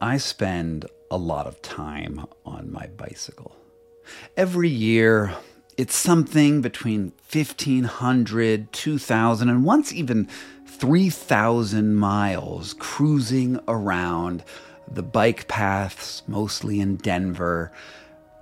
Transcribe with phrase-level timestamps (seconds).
[0.00, 3.56] I spend a lot of time on my bicycle.
[4.36, 5.34] Every year,
[5.76, 10.28] it's something between 1,500, 2,000, and once even
[10.66, 14.44] 3,000 miles cruising around
[14.88, 17.72] the bike paths, mostly in Denver.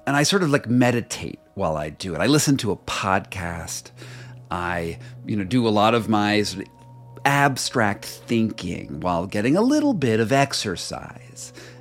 [0.06, 2.20] And I sort of like meditate while I do it.
[2.20, 3.92] I listen to a podcast.
[4.50, 6.72] I, you know, do a lot of my sort of
[7.24, 11.25] abstract thinking while getting a little bit of exercise.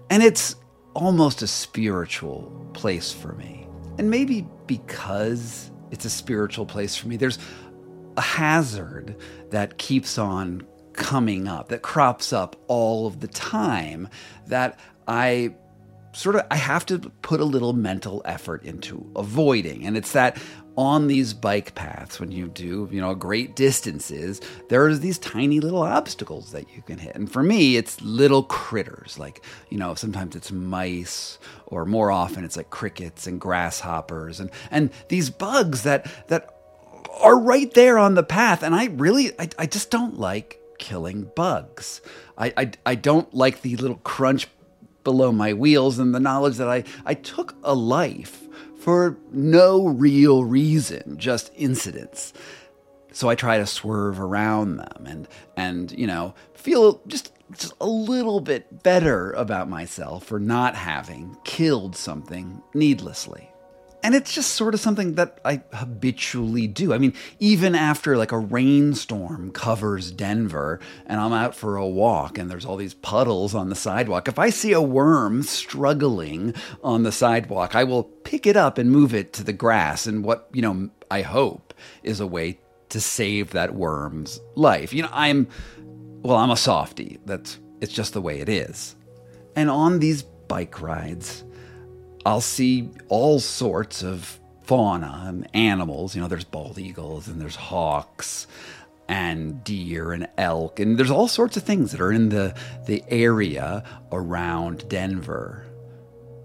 [0.09, 0.55] And it's
[0.93, 3.67] almost a spiritual place for me.
[3.97, 7.39] And maybe because it's a spiritual place for me, there's
[8.17, 9.15] a hazard
[9.51, 14.07] that keeps on coming up, that crops up all of the time,
[14.47, 15.55] that I
[16.15, 19.85] sort of I have to put a little mental effort into avoiding.
[19.85, 20.37] And it's that
[20.77, 25.81] on these bike paths when you do you know great distances there's these tiny little
[25.81, 27.15] obstacles that you can hit.
[27.15, 29.19] And for me it's little critters.
[29.19, 31.37] Like you know sometimes it's mice
[31.67, 34.39] or more often it's like crickets and grasshoppers.
[34.39, 36.49] And and these bugs that that
[37.21, 38.63] are right there on the path.
[38.63, 42.01] And i really i, I just don't like killing bugs.
[42.37, 44.47] I, I i don't like the little crunch
[45.05, 48.45] below my wheels and the knowledge that i i took a life
[48.85, 52.33] for no real reason, just incidents.
[53.11, 57.87] So I try to swerve around them and and you know feel just just a
[57.87, 63.49] little bit better about myself for not having killed something needlessly.
[64.05, 66.93] And it's just sort of something that I habitually do.
[66.93, 72.37] I mean, even after like a rainstorm covers Denver and I'm out for a walk
[72.37, 76.53] and there's all these puddles on the sidewalk, if I see a worm struggling
[76.83, 80.05] on the sidewalk, I will pick it up and move it to the grass.
[80.05, 82.59] And what, you know, I hope is a way
[82.89, 84.93] to save that worm's life.
[84.93, 85.47] You know, I'm,
[86.21, 87.17] well, I'm a softie.
[87.25, 88.95] That's, it's just the way it is.
[89.55, 91.43] And on these bike rides,
[92.25, 96.15] I'll see all sorts of fauna and animals.
[96.15, 98.47] You know, there's bald eagles and there's hawks
[99.07, 102.55] and deer and elk and there's all sorts of things that are in the
[102.87, 105.63] the area around Denver.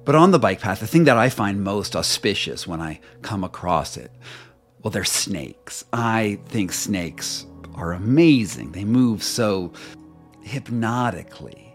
[0.04, 3.44] But on the bike path, the thing that I find most auspicious when I come
[3.44, 4.10] across it,
[4.82, 5.84] well, they're snakes.
[5.92, 8.72] I think snakes are amazing.
[8.72, 9.72] They move so
[10.42, 11.74] hypnotically.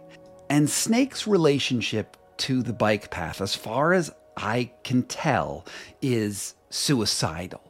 [0.49, 5.65] And snakes' relationship to the bike path, as far as I can tell,
[6.01, 7.61] is suicidal.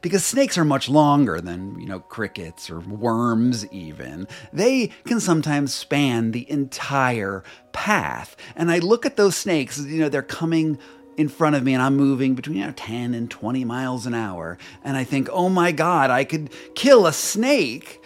[0.00, 4.26] Because snakes are much longer than, you know, crickets or worms, even.
[4.52, 7.42] They can sometimes span the entire
[7.72, 8.36] path.
[8.54, 10.78] And I look at those snakes, you know, they're coming
[11.16, 14.14] in front of me and I'm moving between you know, 10 and 20 miles an
[14.14, 14.58] hour.
[14.82, 18.02] And I think, oh my God, I could kill a snake.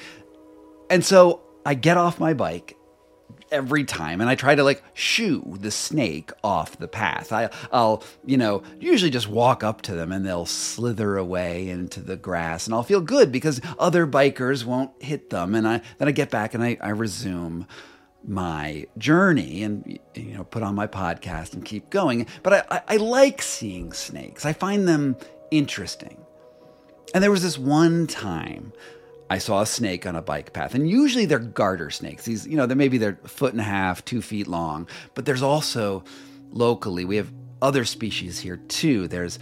[0.90, 2.77] And so I get off my bike
[3.50, 7.32] every time and I try to like shoo the snake off the path.
[7.32, 12.00] I, I'll, you know, usually just walk up to them and they'll slither away into
[12.00, 15.54] the grass and I'll feel good because other bikers won't hit them.
[15.54, 17.66] And I, then I get back and I, I resume
[18.26, 22.82] my journey and you know put on my podcast and keep going but I, I,
[22.88, 25.16] I like seeing snakes i find them
[25.50, 26.18] interesting
[27.14, 28.72] and there was this one time
[29.30, 32.24] I saw a snake on a bike path, and usually they're garter snakes.
[32.24, 34.88] These, you know, they maybe they're foot and a half, two feet long.
[35.14, 36.04] But there's also
[36.50, 39.08] locally we have other species here too.
[39.08, 39.38] There's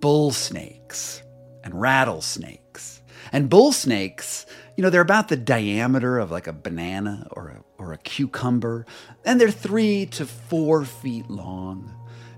[0.00, 1.22] bull snakes
[1.62, 4.46] and rattlesnakes, and bull snakes.
[4.76, 8.86] You know, they're about the diameter of like a banana or a or a cucumber,
[9.24, 11.94] and they're three to four feet long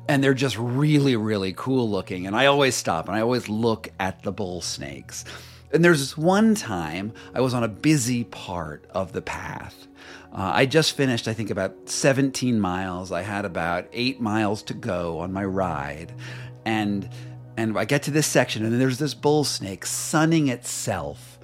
[0.09, 2.27] and they're just really, really cool looking.
[2.27, 5.25] And I always stop and I always look at the bull snakes.
[5.73, 9.87] And there's this one time I was on a busy part of the path.
[10.33, 13.13] Uh, I just finished, I think, about 17 miles.
[13.13, 16.15] I had about eight miles to go on my ride.
[16.65, 17.09] And
[17.57, 21.39] and I get to this section, and there's this bull snake sunning itself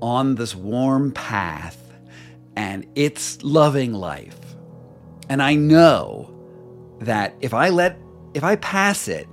[0.00, 1.82] on this warm path,
[2.54, 4.38] and it's loving life.
[5.28, 6.32] And I know
[7.00, 7.98] that if I let
[8.34, 9.26] if I pass it,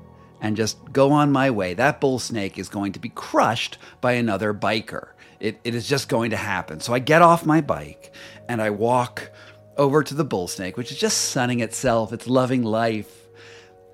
[0.45, 4.11] and just go on my way, that bull snake is going to be crushed by
[4.11, 5.07] another biker.
[5.39, 6.81] It, it is just going to happen.
[6.81, 8.13] So I get off my bike
[8.47, 9.31] and I walk
[9.75, 13.11] over to the bull snake, which is just sunning itself, it's loving life.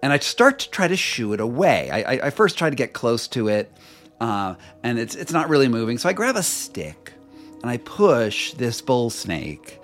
[0.03, 1.89] And I start to try to shoo it away.
[1.89, 3.71] I, I, I first try to get close to it,
[4.19, 5.97] uh, and it's, it's not really moving.
[5.97, 7.13] So I grab a stick
[7.62, 9.80] and I push this bull snake.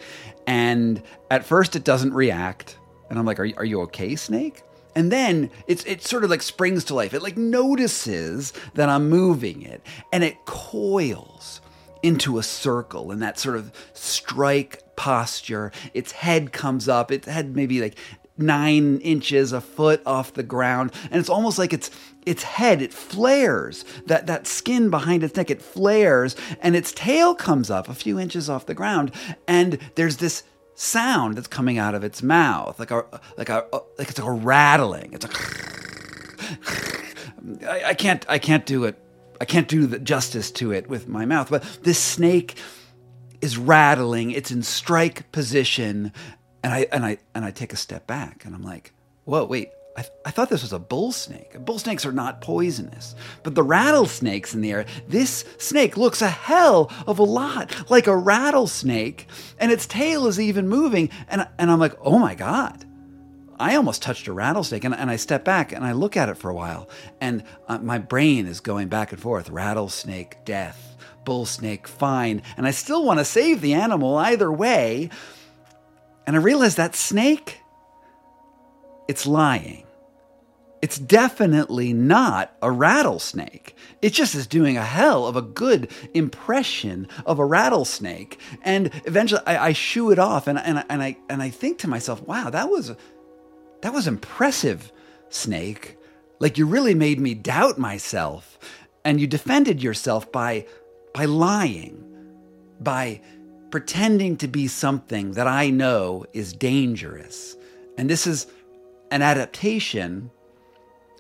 [0.45, 2.77] And at first, it doesn't react.
[3.09, 4.63] And I'm like, Are, are you okay, snake?
[4.97, 7.13] And then it's it sort of like springs to life.
[7.13, 11.61] It like notices that I'm moving it and it coils
[12.01, 15.71] into a circle in that sort of strike posture.
[15.93, 17.11] Its head comes up.
[17.11, 17.95] Its head maybe like
[18.39, 21.91] nine inches, a foot off the ground, and it's almost like its
[22.25, 23.85] its head it flares.
[24.07, 28.19] That that skin behind its neck it flares, and its tail comes up a few
[28.19, 29.11] inches off the ground,
[29.47, 30.41] and there's this
[30.77, 33.03] sound that's coming out of its mouth, like a
[33.35, 33.65] like a
[33.97, 35.11] like it's like a rattling.
[35.13, 35.35] It's like
[37.67, 38.97] I, I can't I can't do it.
[39.41, 42.55] I can't do the justice to it with my mouth, but this snake
[43.41, 44.31] is rattling.
[44.31, 46.13] It's in strike position,
[46.63, 48.93] and I and I and I take a step back, and I'm like,
[49.25, 49.69] "Whoa, wait!
[49.97, 51.57] I, th- I thought this was a bull snake.
[51.65, 54.85] Bull snakes are not poisonous, but the rattlesnakes in the area.
[55.07, 59.27] This snake looks a hell of a lot like a rattlesnake,
[59.59, 61.09] and its tail is even moving.
[61.27, 62.85] And and I'm like, oh my god."
[63.59, 66.37] I almost touched a rattlesnake, and, and I step back and I look at it
[66.37, 66.87] for a while,
[67.19, 70.95] and uh, my brain is going back and forth rattlesnake, death,
[71.25, 72.43] bull snake, fine.
[72.55, 75.09] And I still want to save the animal either way.
[76.27, 77.61] And I realize that snake,
[79.07, 79.86] it's lying.
[80.87, 83.75] It's definitely not a rattlesnake.
[84.01, 88.39] It just is doing a hell of a good impression of a rattlesnake.
[88.61, 91.89] And eventually I, I shoo it off and, and, and, I, and I think to
[91.89, 92.95] myself, wow, that was,
[93.81, 94.93] that was impressive,
[95.27, 95.97] snake.
[96.39, 98.57] Like you really made me doubt myself.
[99.03, 100.67] And you defended yourself by,
[101.13, 102.01] by lying,
[102.79, 103.19] by
[103.71, 107.57] pretending to be something that I know is dangerous.
[107.97, 108.47] And this is
[109.11, 110.31] an adaptation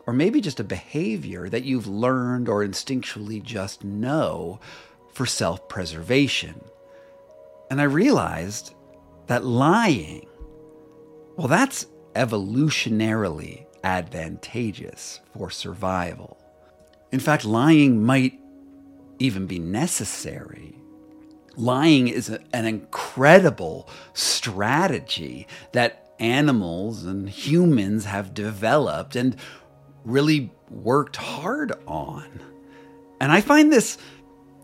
[0.07, 4.59] or maybe just a behavior that you've learned or instinctually just know
[5.13, 6.61] for self preservation.
[7.69, 8.73] And I realized
[9.27, 10.25] that lying,
[11.35, 16.37] well, that's evolutionarily advantageous for survival.
[17.11, 18.39] In fact, lying might
[19.19, 20.77] even be necessary.
[21.55, 29.35] Lying is a, an incredible strategy that animals and humans have developed and
[30.07, 32.27] really worked hard on.
[33.19, 33.97] And I find this,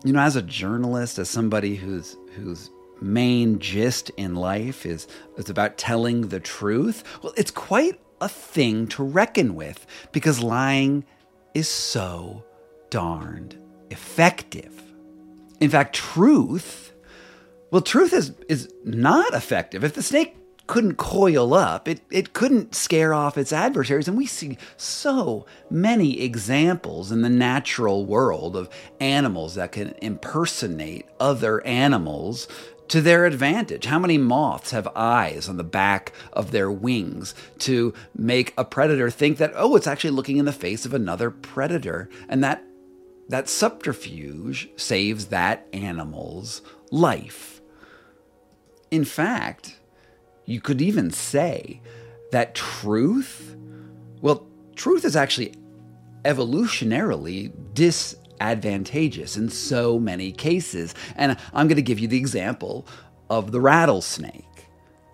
[0.04, 2.70] you know, as a journalist, as somebody who's whose
[3.00, 5.06] main gist in life is
[5.36, 11.04] is about telling the truth, well, it's quite a thing to reckon with because lying
[11.52, 12.44] is so
[12.90, 13.58] darned
[13.90, 14.82] effective.
[15.60, 16.92] In fact, truth,
[17.70, 19.84] well, truth is is not effective.
[19.84, 21.86] If the snake couldn't coil up.
[21.86, 24.08] It, it couldn't scare off its adversaries.
[24.08, 28.70] And we see so many examples in the natural world of
[29.00, 32.48] animals that can impersonate other animals
[32.88, 33.86] to their advantage.
[33.86, 39.10] How many moths have eyes on the back of their wings to make a predator
[39.10, 42.08] think that, oh, it's actually looking in the face of another predator?
[42.28, 42.62] And that,
[43.28, 47.62] that subterfuge saves that animal's life.
[48.90, 49.80] In fact,
[50.46, 51.80] you could even say
[52.32, 53.56] that truth,
[54.20, 54.46] well,
[54.76, 55.54] truth is actually
[56.24, 60.94] evolutionarily disadvantageous in so many cases.
[61.16, 62.86] And I'm going to give you the example
[63.30, 64.44] of the rattlesnake.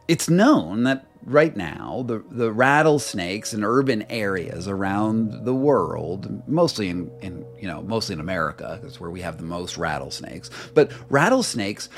[0.09, 6.88] It's known that right now the, the rattlesnakes in urban areas around the world mostly
[6.88, 10.91] in, in you know mostly in america that's where we have the most rattlesnakes but
[11.11, 11.91] rattlesnakes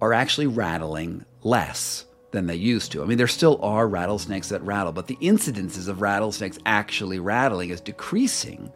[0.00, 3.02] are actually rattling less than they used to.
[3.02, 7.70] I mean, there still are rattlesnakes that rattle, but the incidences of rattlesnakes actually rattling
[7.70, 8.72] is decreasing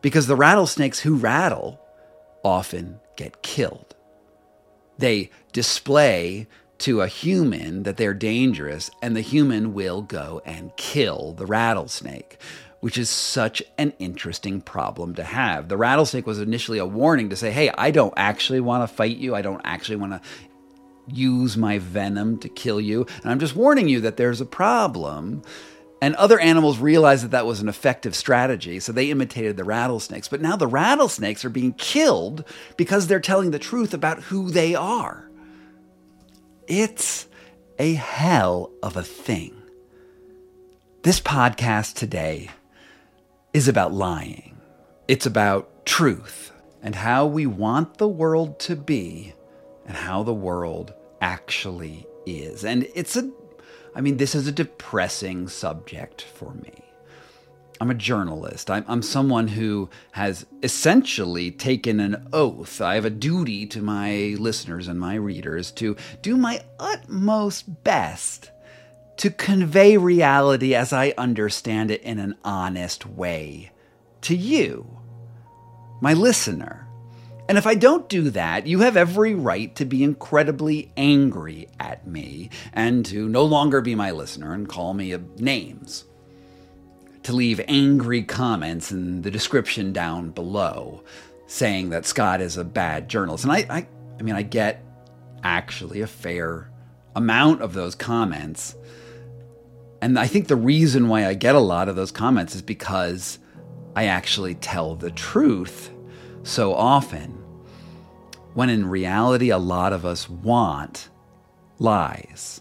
[0.00, 1.80] because the rattlesnakes who rattle
[2.44, 3.94] often get killed.
[4.98, 11.32] They display to a human that they're dangerous, and the human will go and kill
[11.32, 12.38] the rattlesnake,
[12.80, 15.68] which is such an interesting problem to have.
[15.68, 19.18] The rattlesnake was initially a warning to say, hey, I don't actually want to fight
[19.18, 19.36] you.
[19.36, 20.20] I don't actually want to
[21.06, 23.06] use my venom to kill you.
[23.22, 25.42] And I'm just warning you that there's a problem.
[26.00, 30.28] And other animals realized that that was an effective strategy, so they imitated the rattlesnakes.
[30.28, 32.44] But now the rattlesnakes are being killed
[32.76, 35.30] because they're telling the truth about who they are.
[36.66, 37.28] It's
[37.78, 39.54] a hell of a thing.
[41.02, 42.50] This podcast today
[43.52, 44.60] is about lying,
[45.08, 49.34] it's about truth and how we want the world to be
[49.86, 52.64] and how the world actually is.
[52.64, 53.30] And it's a,
[53.94, 56.72] I mean, this is a depressing subject for me.
[57.80, 58.70] I'm a journalist.
[58.70, 62.80] I'm, I'm, someone who has essentially taken an oath.
[62.80, 68.52] I have a duty to my listeners and my readers to do my utmost best
[69.16, 73.72] to convey reality as I understand it in an honest way
[74.22, 74.98] to you,
[76.00, 76.86] my listener.
[77.52, 82.06] And if I don't do that, you have every right to be incredibly angry at
[82.06, 86.06] me and to no longer be my listener and call me names.
[87.24, 91.04] To leave angry comments in the description down below
[91.46, 93.44] saying that Scott is a bad journalist.
[93.44, 93.86] And I, I,
[94.18, 94.82] I mean, I get
[95.44, 96.70] actually a fair
[97.14, 98.74] amount of those comments.
[100.00, 103.38] And I think the reason why I get a lot of those comments is because
[103.94, 105.90] I actually tell the truth
[106.44, 107.41] so often,
[108.54, 111.08] when in reality, a lot of us want
[111.78, 112.60] lies.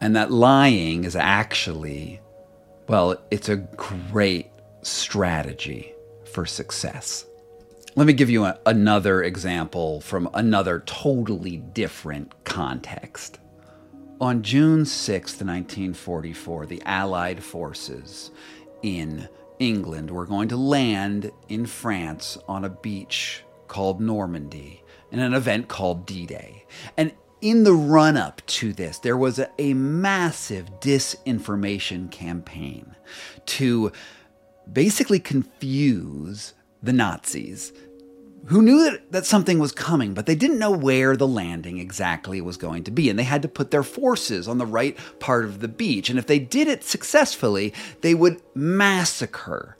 [0.00, 2.20] And that lying is actually,
[2.88, 4.46] well, it's a great
[4.82, 5.92] strategy
[6.32, 7.24] for success.
[7.96, 13.38] Let me give you a, another example from another totally different context.
[14.20, 18.30] On June 6, 1944, the Allied forces
[18.82, 19.28] in
[19.58, 25.68] England were going to land in France on a beach called Normandy in an event
[25.68, 26.64] called D Day.
[26.96, 32.96] And in the run up to this, there was a, a, massive disinformation campaign
[33.46, 33.92] to
[34.70, 37.72] basically confuse the Nazis
[38.46, 42.40] who knew that, that something was coming, but they didn't know where the landing exactly
[42.40, 43.10] was going to be.
[43.10, 46.08] And they had to put their forces on the right part of the beach.
[46.08, 49.76] And if they did it successfully, they would massacre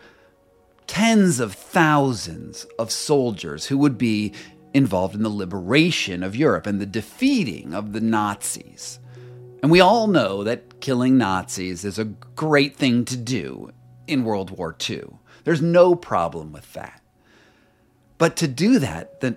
[0.86, 4.32] tens of thousands of soldiers who would be
[4.74, 8.98] involved in the liberation of Europe and the defeating of the Nazis.
[9.62, 13.70] And we all know that killing Nazis is a great thing to do
[14.06, 15.04] in World War II.
[15.44, 17.02] There's no problem with that.
[18.18, 19.36] But to do that, the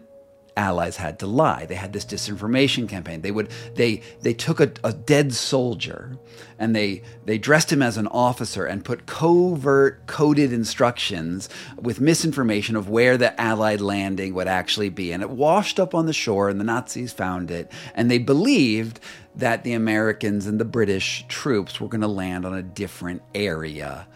[0.57, 1.65] allies had to lie.
[1.65, 3.21] They had this disinformation campaign.
[3.21, 6.17] They would they they took a, a, dead soldier
[6.59, 12.75] and they they dressed him as an officer and put covert coded instructions with misinformation
[12.75, 15.11] of where the allied landing would actually be.
[15.11, 18.99] And it washed up on the shore and the Nazis found it and they believed
[19.35, 24.07] that the Americans and the British troops were going to land on a different area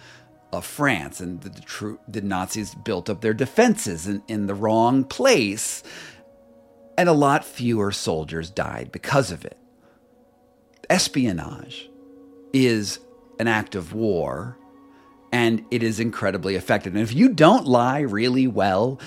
[0.56, 5.04] of France, and the, the, the Nazis built up their defenses in, in the wrong
[5.04, 5.84] place,
[6.98, 9.58] and a lot fewer soldiers died because of it.
[10.90, 11.90] Espionage
[12.54, 13.00] is
[13.40, 14.58] an act of war,
[15.32, 16.94] and it is incredibly effective.
[16.94, 19.00] And if you don't lie really well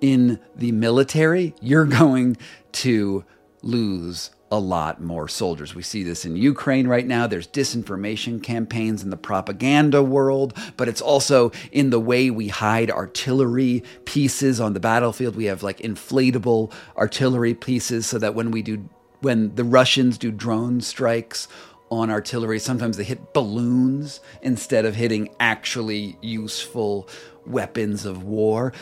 [0.00, 2.36] in the military, you're going
[2.72, 3.24] to
[3.62, 5.74] lose a lot more soldiers.
[5.74, 7.26] We see this in Ukraine right now.
[7.26, 12.90] There's disinformation campaigns in the propaganda world, but it's also in the way we hide
[12.90, 15.36] artillery pieces on the battlefield.
[15.36, 18.88] We have like inflatable artillery pieces so that when we do
[19.20, 21.46] when the Russians do drone strikes
[21.90, 27.08] on artillery, sometimes they hit balloons instead of hitting actually useful
[27.46, 28.72] weapons of war.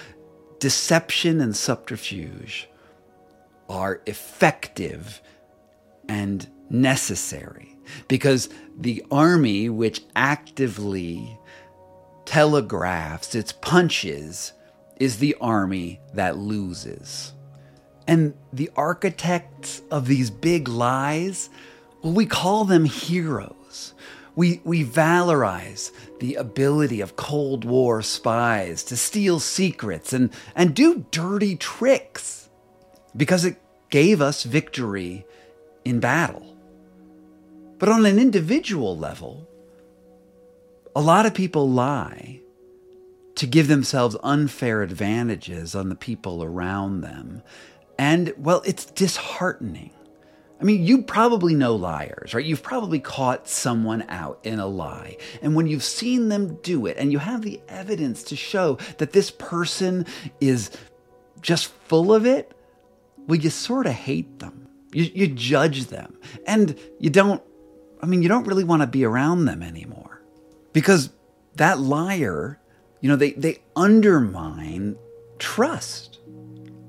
[0.60, 2.68] Deception and subterfuge
[3.68, 5.20] are effective
[6.08, 7.76] and necessary
[8.08, 11.38] because the army, which actively
[12.24, 14.52] telegraphs its punches,
[14.98, 17.32] is the army that loses.
[18.06, 21.50] And the architects of these big lies,
[22.02, 23.94] well, we call them heroes.
[24.34, 31.06] We, we valorize the ability of Cold War spies to steal secrets and, and do
[31.10, 32.48] dirty tricks
[33.16, 33.60] because it
[33.90, 35.26] gave us victory
[35.84, 36.56] in battle.
[37.78, 39.48] But on an individual level,
[40.96, 42.40] a lot of people lie
[43.36, 47.42] to give themselves unfair advantages on the people around them.
[47.96, 49.92] And, well, it's disheartening.
[50.60, 52.44] I mean, you probably know liars, right?
[52.44, 55.18] You've probably caught someone out in a lie.
[55.40, 59.12] And when you've seen them do it and you have the evidence to show that
[59.12, 60.04] this person
[60.40, 60.70] is
[61.40, 62.52] just full of it,
[63.28, 64.67] well, you sort of hate them.
[64.92, 66.16] You, you judge them.
[66.46, 67.42] And you don't,
[68.02, 70.22] I mean, you don't really want to be around them anymore.
[70.72, 71.10] Because
[71.56, 72.60] that liar,
[73.00, 74.96] you know, they, they undermine
[75.38, 76.18] trust.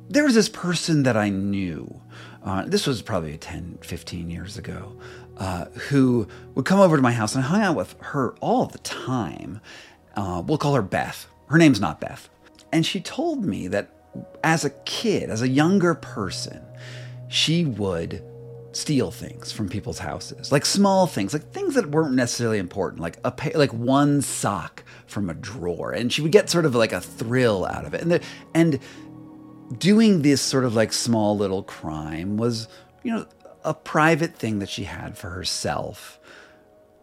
[0.09, 2.01] There was this person that I knew,
[2.43, 4.95] uh, this was probably 10, 15 years ago,
[5.37, 8.65] uh, who would come over to my house and I hung out with her all
[8.65, 9.61] the time.
[10.15, 11.27] Uh, we'll call her Beth.
[11.47, 12.29] Her name's not Beth.
[12.71, 13.89] And she told me that
[14.43, 16.61] as a kid, as a younger person,
[17.29, 18.23] she would
[18.71, 23.17] steal things from people's houses, like small things, like things that weren't necessarily important, like
[23.23, 27.01] a like one sock from a drawer, and she would get sort of like a
[27.01, 28.01] thrill out of it.
[28.01, 28.21] And the,
[28.53, 28.79] and
[29.77, 32.67] doing this sort of like small little crime was,
[33.03, 33.25] you know,
[33.63, 36.19] a private thing that she had for herself,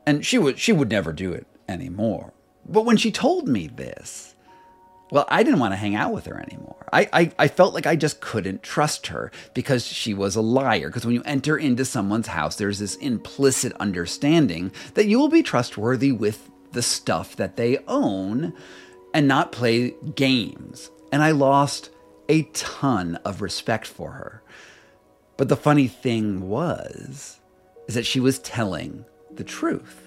[0.07, 2.33] and she would she would never do it anymore.
[2.69, 4.36] But when she told me this,
[5.11, 6.87] well, I didn't want to hang out with her anymore.
[6.93, 10.89] I, I, I, felt like I just couldn't trust her because she was a liar.
[10.89, 15.43] Because when you enter into someone's house, there's this implicit understanding that you will be
[15.43, 18.53] trustworthy with the stuff that they own
[19.15, 20.91] and not play games.
[21.13, 21.91] And I lost
[22.29, 24.43] a ton of respect for her.
[25.37, 27.39] But the funny thing was,
[27.87, 30.06] is that she was telling the truth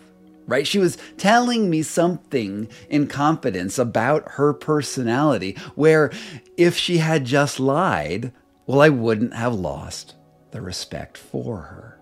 [0.49, 0.67] right?
[0.67, 6.11] She was telling me something in confidence about her personality, where
[6.57, 8.33] if she had just lied,
[8.65, 10.15] well, I wouldn't have lost
[10.51, 11.99] the respect for her.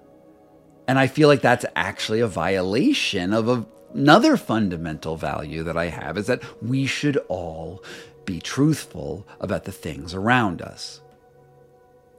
[0.88, 5.86] And I feel like that's actually a violation of a, another fundamental value that I
[5.86, 7.84] have is that we should all
[8.26, 11.02] be truthful about the things around us.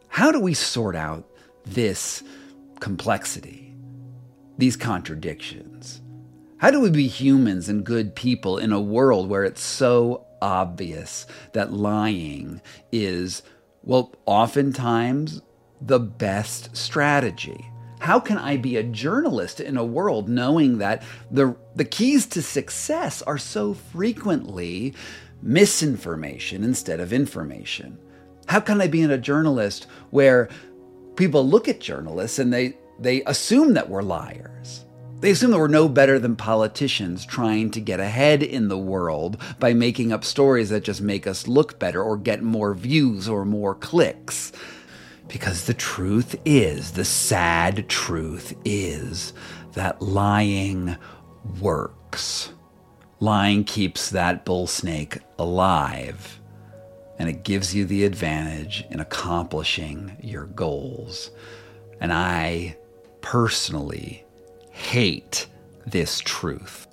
[0.08, 1.24] How do we sort out
[1.64, 2.22] this
[2.80, 3.74] complexity,
[4.56, 6.02] these contradictions?
[6.58, 11.24] How do we be humans and good people in a world where it's so obvious
[11.52, 12.60] that lying
[12.90, 13.44] is,
[13.84, 15.40] well, oftentimes
[15.80, 17.64] the best strategy?
[18.00, 22.42] How can I be a journalist in a world knowing that the, the keys to
[22.42, 24.94] success are so frequently
[25.40, 27.96] misinformation instead of information?
[28.48, 30.48] How can I be a journalist where
[31.14, 34.86] people look at journalists and they, they assume that we're liars?
[35.20, 39.36] They assume that we're no better than politicians trying to get ahead in the world
[39.58, 43.44] by making up stories that just make us look better or get more views or
[43.44, 44.52] more clicks.
[45.26, 49.32] Because the truth is, the sad truth is,
[49.72, 50.96] that lying
[51.60, 52.52] works.
[53.18, 56.40] Lying keeps that bull snake alive,
[57.18, 61.32] and it gives you the advantage in accomplishing your goals.
[62.00, 62.76] And I
[63.20, 64.24] personally
[64.78, 65.46] hate
[65.86, 66.86] this truth.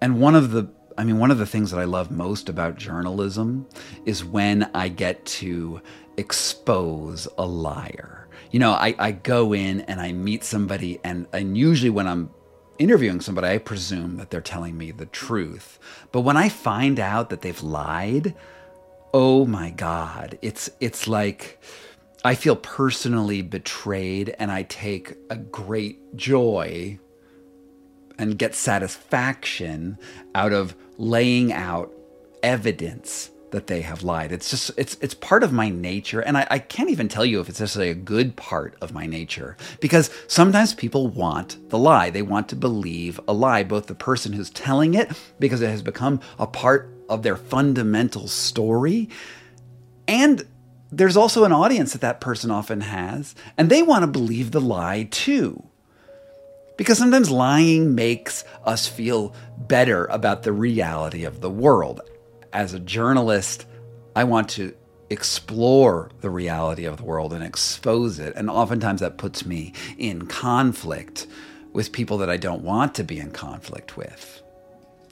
[0.00, 2.76] And one of the I mean, one of the things that I love most about
[2.76, 3.68] journalism
[4.04, 5.80] is when I get to
[6.16, 8.26] expose a liar.
[8.50, 12.30] You know, I, I go in and I meet somebody, and, and usually when I'm
[12.80, 15.78] interviewing somebody, I presume that they're telling me the truth.
[16.10, 18.34] But when I find out that they've lied,
[19.14, 21.62] oh my God, it's, it's like
[22.24, 26.98] I feel personally betrayed, and I take a great joy
[28.18, 29.98] and get satisfaction
[30.34, 31.92] out of laying out
[32.42, 34.32] evidence that they have lied.
[34.32, 37.40] It's just it's it's part of my nature, and I, I can't even tell you
[37.40, 42.10] if it's necessarily a good part of my nature because sometimes people want the lie.
[42.10, 45.82] They want to believe a lie, both the person who's telling it because it has
[45.82, 49.08] become a part of their fundamental story,
[50.06, 50.46] and
[50.90, 54.60] there's also an audience that that person often has, and they want to believe the
[54.60, 55.67] lie too.
[56.78, 62.00] Because sometimes lying makes us feel better about the reality of the world.
[62.52, 63.66] As a journalist,
[64.14, 64.74] I want to
[65.10, 68.32] explore the reality of the world and expose it.
[68.36, 71.26] And oftentimes that puts me in conflict
[71.72, 74.40] with people that I don't want to be in conflict with,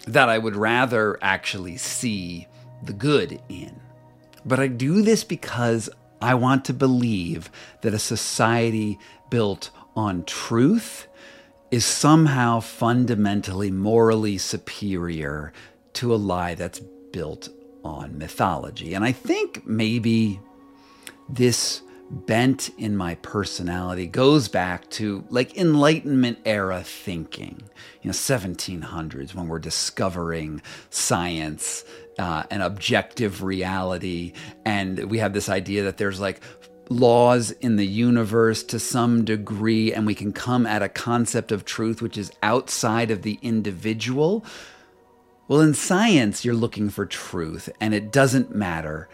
[0.06, 2.46] that I would rather actually see
[2.84, 3.80] the good in.
[4.44, 5.90] But I do this because
[6.22, 7.50] I want to believe
[7.80, 9.00] that a society
[9.30, 11.08] built on truth
[11.70, 15.52] is somehow fundamentally morally superior
[15.94, 16.80] to a lie that's
[17.12, 17.48] built
[17.84, 18.94] on mythology.
[18.94, 20.40] And I think maybe
[21.28, 27.60] this bent in my personality goes back to like enlightenment era thinking
[28.00, 31.84] you know 1700s when we're discovering science
[32.20, 34.32] uh, and objective reality
[34.64, 36.40] and we have this idea that there's like
[36.88, 41.64] laws in the universe to some degree, and we can come at a concept of
[41.64, 44.44] truth which is outside of the individual.
[45.48, 49.08] Well, in science, you're looking for truth, and it doesn't matter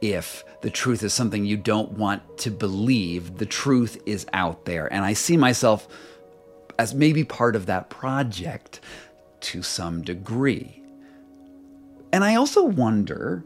[0.00, 3.38] if the truth is something you don't want to believe.
[3.38, 4.92] The truth is out there.
[4.92, 5.88] And I see myself
[6.78, 8.80] as maybe part of that project
[9.40, 10.82] to some degree.
[12.12, 13.44] And I also wonder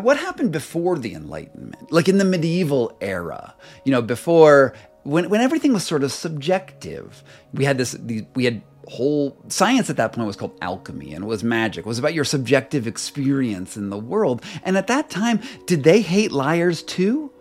[0.00, 5.40] what happened before the Enlightenment, like in the medieval era, you know, before when when
[5.40, 7.22] everything was sort of subjective.
[7.52, 7.96] We had this,
[8.34, 11.84] we had whole science at that point was called alchemy and it was magic.
[11.84, 14.42] It was about your subjective experience in the world.
[14.64, 17.32] And at that time, did they hate liars too?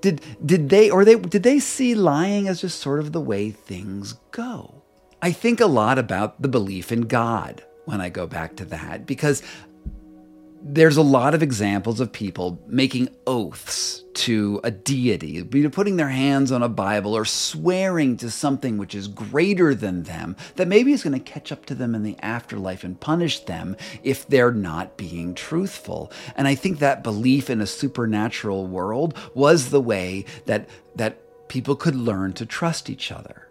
[0.00, 3.50] Did did they or they did they see lying as just sort of the way
[3.50, 4.82] things go?
[5.22, 9.06] I think a lot about the belief in God when I go back to that
[9.06, 9.42] because
[10.68, 16.50] there's a lot of examples of people making oaths to a deity, putting their hands
[16.50, 21.04] on a Bible or swearing to something which is greater than them that maybe is
[21.04, 24.96] going to catch up to them in the afterlife and punish them if they're not
[24.96, 26.10] being truthful.
[26.34, 31.76] And I think that belief in a supernatural world was the way that that people
[31.76, 33.48] could learn to trust each other.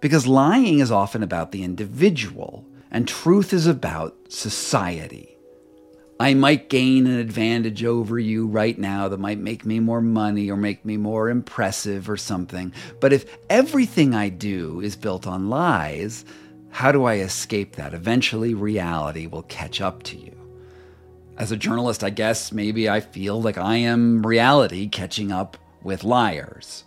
[0.00, 5.39] Because lying is often about the individual and truth is about society.
[6.20, 10.50] I might gain an advantage over you right now that might make me more money
[10.50, 12.74] or make me more impressive or something.
[13.00, 16.26] But if everything I do is built on lies,
[16.68, 17.94] how do I escape that?
[17.94, 20.36] Eventually, reality will catch up to you.
[21.38, 26.04] As a journalist, I guess maybe I feel like I am reality catching up with
[26.04, 26.84] liars.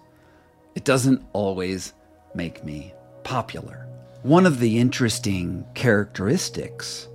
[0.76, 1.94] It doesn't always
[2.36, 2.94] make me
[3.24, 3.88] popular.
[4.22, 7.08] One of the interesting characteristics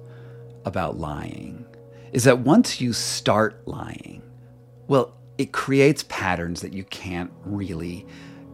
[0.65, 1.65] about lying
[2.13, 4.23] is that once you start lying,
[4.87, 8.07] well, it creates patterns that you can't really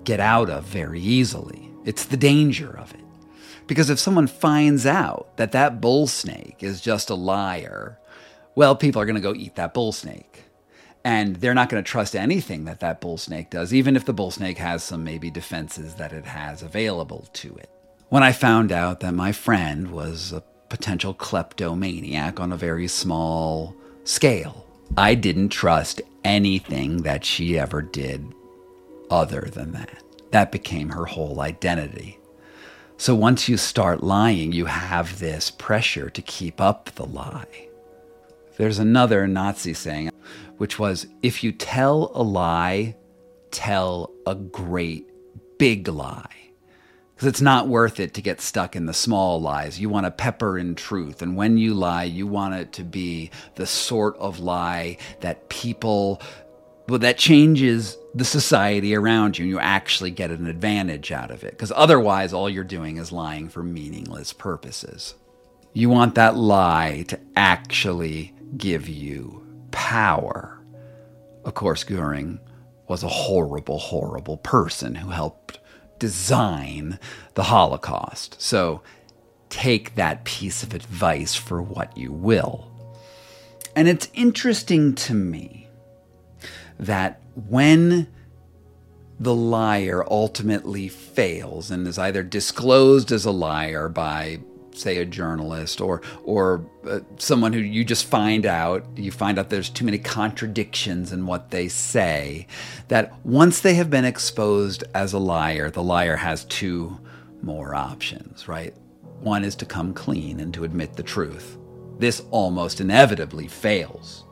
[0.05, 1.71] get out of very easily.
[1.85, 3.01] It's the danger of it.
[3.67, 7.99] Because if someone finds out that that bull snake is just a liar,
[8.55, 10.43] well, people are going to go eat that bull snake.
[11.03, 14.13] And they're not going to trust anything that that bull snake does, even if the
[14.13, 17.71] bull snake has some maybe defenses that it has available to it.
[18.09, 23.75] When I found out that my friend was a potential kleptomaniac on a very small
[24.05, 24.67] scale.
[24.97, 28.33] I didn't trust anything that she ever did
[29.11, 30.03] other than that.
[30.31, 32.19] That became her whole identity.
[32.97, 37.69] So once you start lying, you have this pressure to keep up the lie.
[38.57, 40.11] There's another Nazi saying,
[40.59, 42.97] which was if you tell a lie,
[43.51, 45.09] tell a great
[45.59, 46.44] big lie
[47.15, 49.79] because it's not worth it to get stuck in the small lies.
[49.79, 51.23] You want to pepper in truth.
[51.23, 56.21] And when you lie, you want it to be the sort of lie that people,
[56.89, 61.45] well, that changes the society around you and you actually get an advantage out of
[61.45, 61.53] it.
[61.53, 65.15] Because otherwise, all you're doing is lying for meaningless purposes.
[65.73, 70.61] You want that lie to actually give you power.
[71.45, 72.41] Of course, Goering
[72.89, 75.61] was a horrible, horrible person who helped
[75.99, 76.99] design
[77.35, 78.41] the Holocaust.
[78.41, 78.83] So
[79.49, 82.71] take that piece of advice for what you will.
[83.77, 85.69] And it's interesting to me
[86.79, 88.09] that when
[89.19, 94.41] the liar ultimately fails and is either disclosed as a liar by
[94.77, 99.51] say a journalist or or uh, someone who you just find out you find out
[99.51, 102.47] there's too many contradictions in what they say
[102.89, 106.99] that once they have been exposed as a liar the liar has two
[107.43, 108.75] more options right?
[109.21, 111.57] One is to come clean and to admit the truth.
[111.99, 114.25] This almost inevitably fails.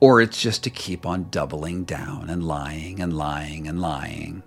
[0.00, 4.42] Or it's just to keep on doubling down and lying and lying and lying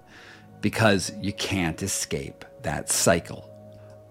[0.61, 3.48] because you can't escape that cycle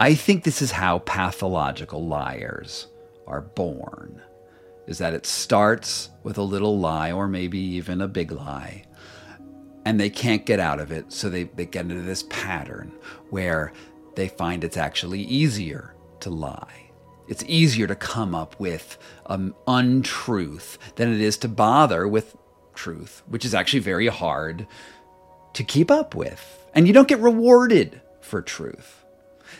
[0.00, 2.86] I think this is how pathological liars
[3.26, 4.22] are born.
[4.86, 8.84] Is that it starts with a little lie or maybe even a big lie,
[9.84, 12.92] and they can't get out of it, so they, they get into this pattern
[13.30, 13.72] where
[14.14, 16.90] they find it's actually easier to lie.
[17.26, 22.36] It's easier to come up with an untruth than it is to bother with
[22.74, 24.66] truth, which is actually very hard
[25.54, 26.66] to keep up with.
[26.72, 28.97] And you don't get rewarded for truth.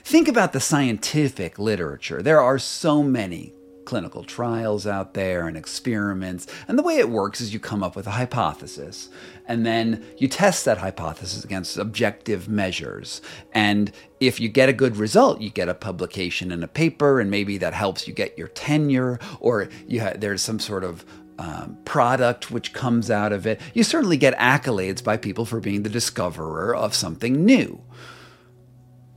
[0.04, 2.22] Think about the scientific literature.
[2.22, 3.54] There are so many
[3.88, 6.46] clinical trials out there and experiments.
[6.68, 9.08] And the way it works is you come up with a hypothesis
[9.46, 13.22] and then you test that hypothesis against objective measures.
[13.52, 17.30] And if you get a good result, you get a publication in a paper, and
[17.30, 21.06] maybe that helps you get your tenure, or you ha- there's some sort of
[21.38, 23.58] um, product which comes out of it.
[23.72, 27.80] You certainly get accolades by people for being the discoverer of something new.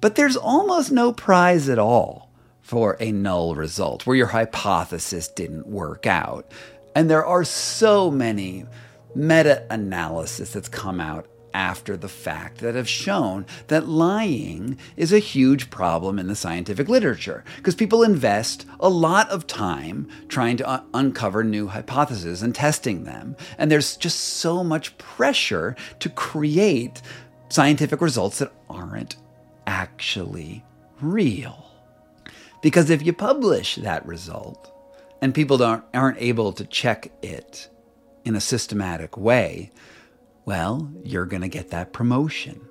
[0.01, 5.67] But there's almost no prize at all for a null result where your hypothesis didn't
[5.67, 6.51] work out.
[6.95, 8.65] And there are so many
[9.13, 15.19] meta analysis that's come out after the fact that have shown that lying is a
[15.19, 20.69] huge problem in the scientific literature because people invest a lot of time trying to
[20.69, 23.35] un- uncover new hypotheses and testing them.
[23.57, 27.01] And there's just so much pressure to create
[27.49, 29.17] scientific results that aren't
[29.67, 30.63] actually
[30.99, 31.71] real.
[32.61, 34.71] Because if you publish that result
[35.21, 37.69] and people don't, aren't able to check it
[38.23, 39.71] in a systematic way,
[40.45, 42.61] well, you're going to get that promotion.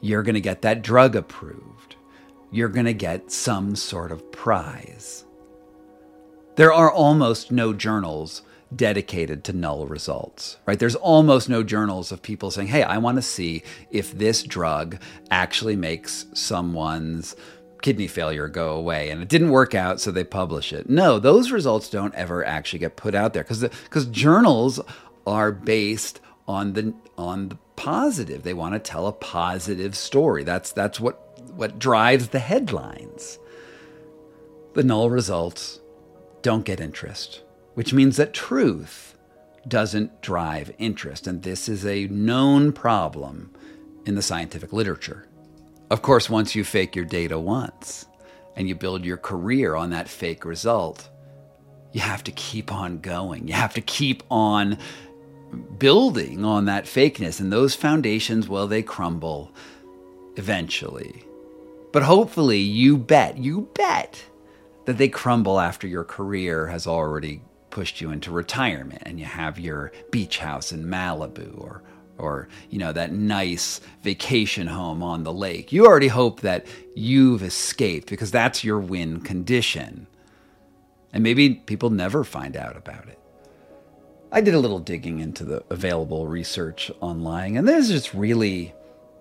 [0.00, 1.96] You're going to get that drug approved.
[2.50, 5.24] You're going to get some sort of prize.
[6.56, 8.42] There are almost no journals
[8.74, 10.78] dedicated to null results, right?
[10.78, 14.98] There's almost no journals of people saying, hey, I want to see if this drug
[15.30, 17.34] actually makes someone's
[17.82, 20.88] kidney failure go away and it didn't work out so they publish it.
[20.88, 24.80] No those results don't ever actually get put out there because because the, journals
[25.26, 28.42] are based on the on the positive.
[28.42, 30.44] They want to tell a positive story.
[30.44, 33.38] That's that's what what drives the headlines.
[34.74, 35.80] The null results
[36.42, 37.42] don't get interest
[37.80, 39.16] which means that truth
[39.66, 41.26] doesn't drive interest.
[41.26, 43.54] And this is a known problem
[44.04, 45.26] in the scientific literature.
[45.90, 48.04] Of course, once you fake your data once
[48.54, 51.08] and you build your career on that fake result,
[51.92, 53.48] you have to keep on going.
[53.48, 54.76] You have to keep on
[55.78, 57.40] building on that fakeness.
[57.40, 59.54] And those foundations, well, they crumble
[60.36, 61.24] eventually.
[61.94, 64.22] But hopefully, you bet, you bet
[64.84, 67.40] that they crumble after your career has already
[67.70, 71.82] pushed you into retirement and you have your beach house in Malibu or
[72.18, 75.72] or you know that nice vacation home on the lake.
[75.72, 80.06] You already hope that you've escaped because that's your win condition.
[81.12, 83.18] And maybe people never find out about it.
[84.30, 88.74] I did a little digging into the available research on lying, and there's just really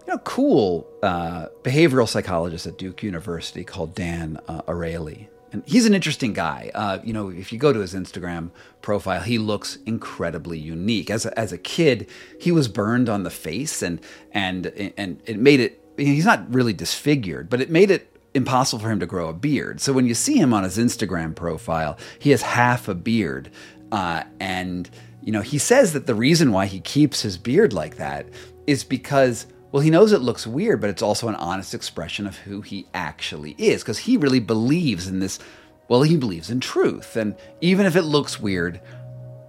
[0.06, 5.86] you know, cool uh, behavioral psychologist at Duke University called Dan uh, Ariely and he's
[5.86, 6.72] an interesting guy.
[6.74, 11.10] Uh, you know, if you go to his Instagram profile, he looks incredibly unique.
[11.10, 12.10] As a, as a kid,
[12.40, 14.00] he was burned on the face, and
[14.32, 15.84] and and it made it.
[15.98, 19.82] He's not really disfigured, but it made it impossible for him to grow a beard.
[19.82, 23.50] So when you see him on his Instagram profile, he has half a beard,
[23.92, 24.90] uh, and
[25.22, 28.28] you know he says that the reason why he keeps his beard like that
[28.68, 32.38] is because well, he knows it looks weird, but it's also an honest expression of
[32.38, 35.40] who he actually is because he really believes in this.
[35.88, 37.16] Well, he believes in truth.
[37.16, 38.82] And even if it looks weird,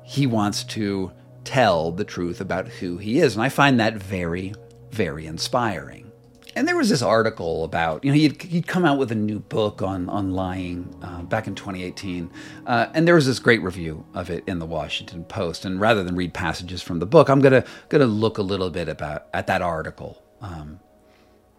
[0.05, 1.13] he wants to
[1.45, 3.35] tell the truth about who he is.
[3.35, 4.55] And I find that very,
[4.91, 6.10] very inspiring
[6.57, 9.39] and there was this article about you know he'd, he'd come out with a new
[9.39, 12.31] book on on lying uh, back in 2018
[12.67, 15.65] uh, and there was this great review of it in the washington post.
[15.65, 18.89] And rather than read passages from the book i'm gonna gonna look a little bit
[18.89, 20.81] about at that article um,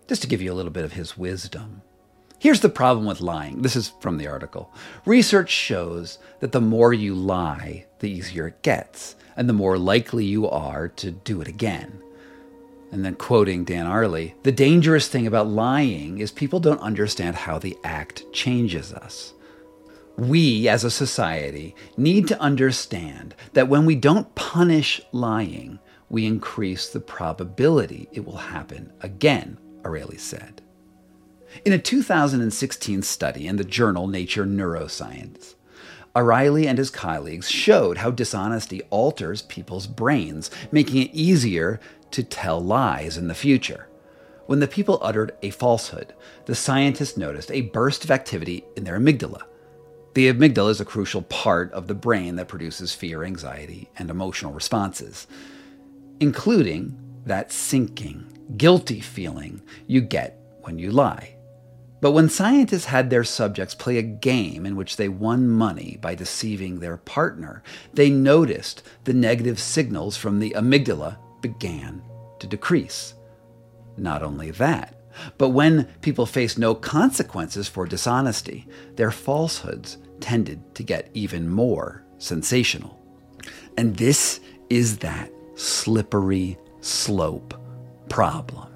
[0.07, 1.81] just to give you a little bit of his wisdom.
[2.39, 3.61] Here's the problem with lying.
[3.61, 4.73] This is from the article.
[5.05, 10.25] Research shows that the more you lie the easier it gets and the more likely
[10.25, 12.01] you are to do it again
[12.91, 17.57] and then quoting Dan Ariely, the dangerous thing about lying is people don't understand how
[17.57, 19.33] the act changes us.
[20.17, 26.89] We, as a society, need to understand that when we don't punish lying, we increase
[26.89, 30.61] the probability it will happen again, Ariely said.
[31.65, 35.55] In a 2016 study in the journal Nature Neuroscience,
[36.13, 41.79] Ariely and his colleagues showed how dishonesty alters people's brains, making it easier
[42.11, 43.87] to tell lies in the future.
[44.45, 46.13] When the people uttered a falsehood,
[46.45, 49.43] the scientists noticed a burst of activity in their amygdala.
[50.13, 54.51] The amygdala is a crucial part of the brain that produces fear, anxiety, and emotional
[54.51, 55.25] responses,
[56.19, 58.25] including that sinking,
[58.57, 61.35] guilty feeling you get when you lie.
[62.01, 66.15] But when scientists had their subjects play a game in which they won money by
[66.15, 67.61] deceiving their partner,
[67.93, 72.01] they noticed the negative signals from the amygdala began
[72.39, 73.15] to decrease.
[73.97, 74.95] Not only that,
[75.37, 82.03] but when people faced no consequences for dishonesty, their falsehoods tended to get even more
[82.17, 82.99] sensational.
[83.77, 87.53] And this is that slippery slope
[88.09, 88.67] problem.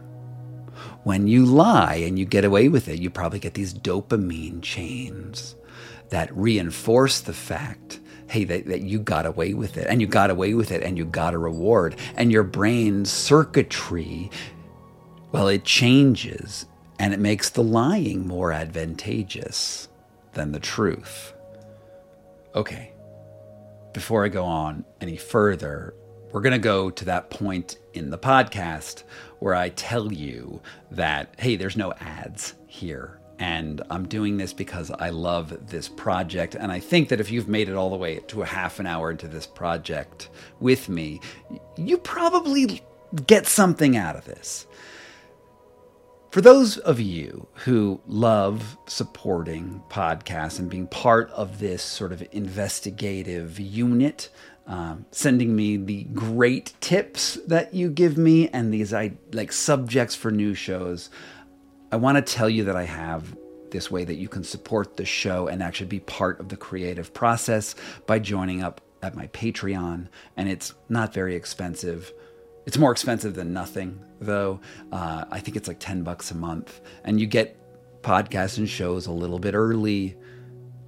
[1.04, 5.56] When you lie and you get away with it, you probably get these dopamine chains
[6.10, 10.30] that reinforce the fact hey, that, that you got away with it and you got
[10.30, 11.96] away with it and you got a reward.
[12.16, 14.32] And your brain's circuitry,
[15.32, 16.66] well, it changes
[17.00, 19.90] and it makes the lying more advantageous
[20.34, 21.34] than the truth.
[22.56, 22.94] Okay,
[23.94, 25.94] before I go on any further,
[26.32, 29.04] we're going to go to that point in the podcast
[29.40, 30.62] where I tell you
[30.92, 36.56] that, hey, there's no ads here and I'm doing this because I love this project.
[36.56, 38.88] And I think that if you've made it all the way to a half an
[38.88, 41.22] hour into this project with me,
[41.76, 42.82] you probably
[43.28, 44.68] get something out of this.
[46.32, 52.28] For those of you who love supporting podcasts and being part of this sort of
[52.34, 54.30] investigative unit,
[54.68, 60.30] um, sending me the great tips that you give me and these like subjects for
[60.30, 61.10] new shows,
[61.96, 63.38] I want to tell you that I have
[63.72, 67.14] this way that you can support the show and actually be part of the creative
[67.14, 67.74] process
[68.06, 70.10] by joining up at my Patreon.
[70.36, 72.12] And it's not very expensive.
[72.66, 74.60] It's more expensive than nothing, though.
[74.92, 76.82] Uh, I think it's like 10 bucks a month.
[77.06, 77.58] And you get
[78.02, 80.18] podcasts and shows a little bit early.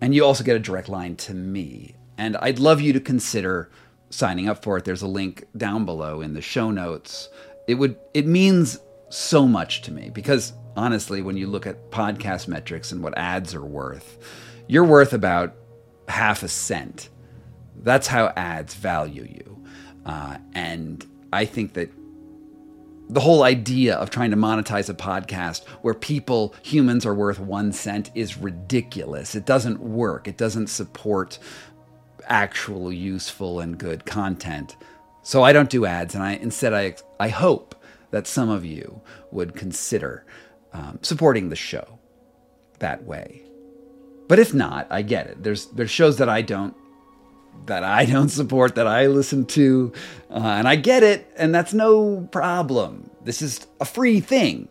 [0.01, 1.95] And you also get a direct line to me.
[2.17, 3.71] And I'd love you to consider
[4.09, 4.83] signing up for it.
[4.83, 7.29] There's a link down below in the show notes.
[7.65, 12.47] It would it means so much to me because honestly, when you look at podcast
[12.47, 14.17] metrics and what ads are worth,
[14.67, 15.55] you're worth about
[16.07, 17.09] half a cent.
[17.81, 19.63] That's how ads value you.
[20.05, 21.89] Uh, and I think that
[23.09, 27.71] the whole idea of trying to monetize a podcast where people, humans, are worth one
[27.71, 29.35] cent is ridiculous.
[29.35, 31.39] It doesn't work, it doesn't support
[32.25, 34.75] actual useful and good content.
[35.23, 37.75] So I don't do ads, and I instead I I hope
[38.11, 40.25] that some of you would consider
[40.73, 41.99] um, supporting the show
[42.79, 43.43] that way.
[44.27, 45.43] But if not, I get it.
[45.43, 46.75] There's there's shows that I don't
[47.65, 49.93] that I don't support that I listen to,
[50.29, 53.09] uh, and I get it, and that's no problem.
[53.23, 54.67] This is a free thing.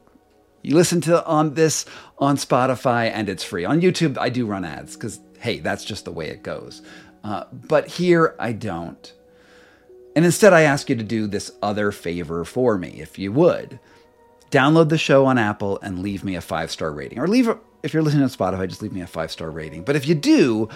[0.62, 1.86] You listen to on this
[2.18, 3.64] on Spotify, and it's free.
[3.64, 6.82] On YouTube, I do run ads because hey, that's just the way it goes.
[7.22, 9.12] Uh, but here I don't.
[10.14, 13.78] And instead, I ask you to do this other favor for me, if you would.
[14.50, 17.18] Download the show on Apple and leave me a five star rating.
[17.18, 17.48] Or leave,
[17.82, 19.82] if you're listening on Spotify, just leave me a five star rating.
[19.82, 20.68] But if you do,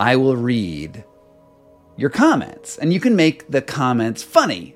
[0.00, 1.04] I will read
[1.96, 2.78] your comments.
[2.78, 4.74] And you can make the comments funny.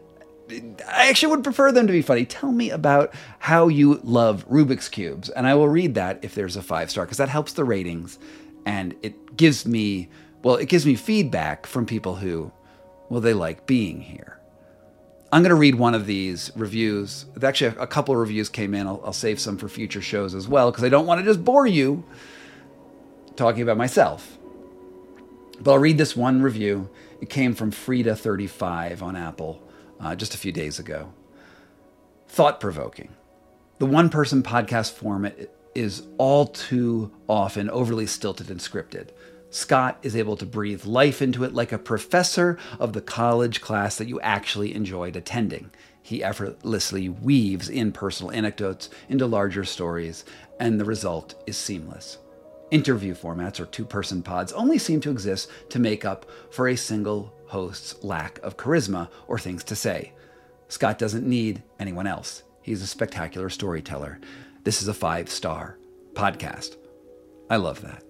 [0.48, 2.24] I actually would prefer them to be funny.
[2.24, 5.28] Tell me about how you love Rubik's Cubes.
[5.28, 8.18] And I will read that if there's a five star, because that helps the ratings
[8.64, 10.08] and it gives me,
[10.42, 12.52] well, it gives me feedback from people who
[13.08, 14.35] well, they like being here.
[15.32, 17.26] I'm going to read one of these reviews.
[17.42, 18.86] Actually, a couple of reviews came in.
[18.86, 21.44] I'll, I'll save some for future shows as well because I don't want to just
[21.44, 22.04] bore you
[23.34, 24.38] talking about myself.
[25.60, 26.88] But I'll read this one review.
[27.20, 29.62] It came from Frida35 on Apple
[29.98, 31.12] uh, just a few days ago.
[32.28, 33.08] Thought provoking.
[33.78, 39.10] The one person podcast format is all too often overly stilted and scripted.
[39.56, 43.96] Scott is able to breathe life into it like a professor of the college class
[43.96, 45.70] that you actually enjoyed attending.
[46.02, 50.26] He effortlessly weaves in personal anecdotes into larger stories,
[50.60, 52.18] and the result is seamless.
[52.70, 56.76] Interview formats or two person pods only seem to exist to make up for a
[56.76, 60.12] single host's lack of charisma or things to say.
[60.68, 62.42] Scott doesn't need anyone else.
[62.60, 64.20] He's a spectacular storyteller.
[64.64, 65.78] This is a five star
[66.12, 66.76] podcast.
[67.48, 68.05] I love that.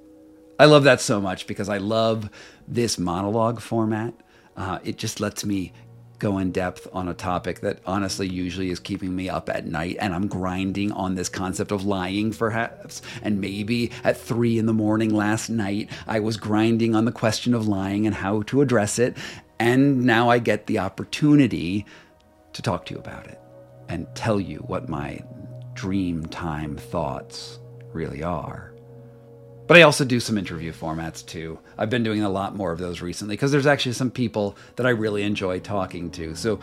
[0.58, 2.30] I love that so much because I love
[2.66, 4.14] this monologue format.
[4.56, 5.72] Uh, it just lets me
[6.18, 9.98] go in depth on a topic that honestly usually is keeping me up at night
[10.00, 14.72] and I'm grinding on this concept of lying perhaps and maybe at 3 in the
[14.72, 18.98] morning last night I was grinding on the question of lying and how to address
[18.98, 19.14] it
[19.58, 21.84] and now I get the opportunity
[22.54, 23.38] to talk to you about it
[23.90, 25.22] and tell you what my
[25.74, 27.58] dream time thoughts
[27.92, 28.75] really are.
[29.66, 31.58] But I also do some interview formats too.
[31.76, 34.86] I've been doing a lot more of those recently because there's actually some people that
[34.86, 36.34] I really enjoy talking to.
[36.36, 36.60] So,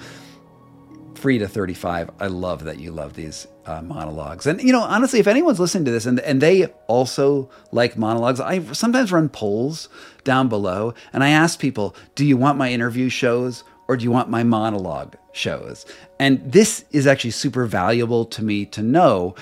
[1.16, 4.46] free to 35, I love that you love these uh, monologues.
[4.46, 8.42] And, you know, honestly, if anyone's listening to this and, and they also like monologues,
[8.42, 9.88] I sometimes run polls
[10.26, 14.12] down below and I ask people, do you want my interview shows or do you
[14.12, 15.86] want my monologue shows?
[16.20, 19.36] And this is actually super valuable to me to know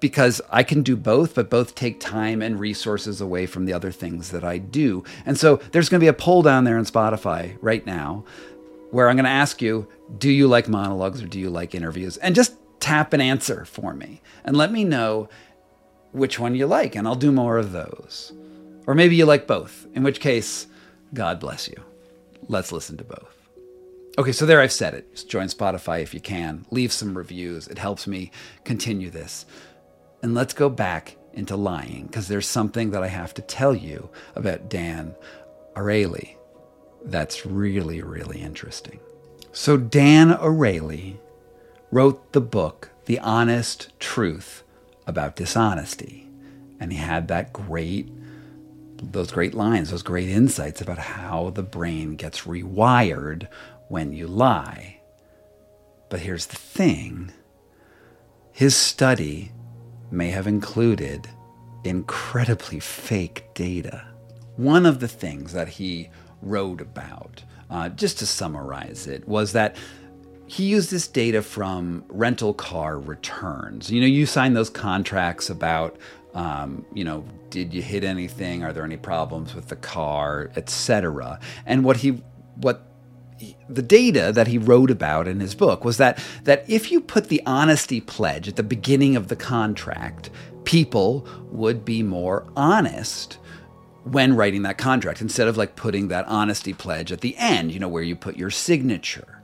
[0.00, 3.90] because I can do both, but both take time and resources away from the other
[3.90, 5.04] things that I do.
[5.24, 8.24] And so there's going to be a poll down there on Spotify right now
[8.90, 12.16] where I'm going to ask you, do you like monologues or do you like interviews?
[12.18, 15.28] And just tap an answer for me and let me know
[16.12, 18.32] which one you like, and I'll do more of those.
[18.86, 20.66] Or maybe you like both, in which case,
[21.12, 21.76] God bless you.
[22.48, 23.36] Let's listen to both.
[24.18, 25.12] Okay, so there I've said it.
[25.12, 26.64] Just join Spotify if you can.
[26.70, 27.68] Leave some reviews.
[27.68, 28.30] It helps me
[28.64, 29.44] continue this.
[30.26, 34.10] And let's go back into lying because there's something that I have to tell you
[34.34, 35.14] about Dan
[35.76, 36.34] Ariely
[37.04, 38.98] that's really, really interesting.
[39.52, 41.18] So, Dan Ariely
[41.92, 44.64] wrote the book, The Honest Truth
[45.06, 46.28] About Dishonesty.
[46.80, 48.10] And he had that great,
[49.00, 53.46] those great lines, those great insights about how the brain gets rewired
[53.86, 54.98] when you lie.
[56.08, 57.30] But here's the thing
[58.50, 59.52] his study
[60.10, 61.28] may have included
[61.84, 64.06] incredibly fake data.
[64.56, 66.10] One of the things that he
[66.42, 69.76] wrote about, uh, just to summarize it, was that
[70.46, 73.90] he used this data from rental car returns.
[73.90, 75.96] You know, you sign those contracts about
[76.36, 78.62] Um, you know, did you hit anything?
[78.62, 81.40] Are there any problems with the car, etc.
[81.64, 82.22] And what he
[82.56, 82.82] what
[83.68, 87.28] the data that he wrote about in his book was that that if you put
[87.28, 90.30] the honesty pledge at the beginning of the contract,
[90.64, 93.38] people would be more honest
[94.04, 97.80] when writing that contract instead of like putting that honesty pledge at the end, you
[97.80, 99.42] know, where you put your signature.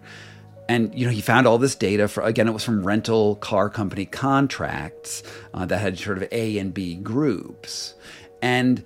[0.68, 3.68] And you know, he found all this data for again, it was from rental car
[3.68, 5.22] company contracts
[5.52, 7.94] uh, that had sort of A and B groups.
[8.40, 8.84] And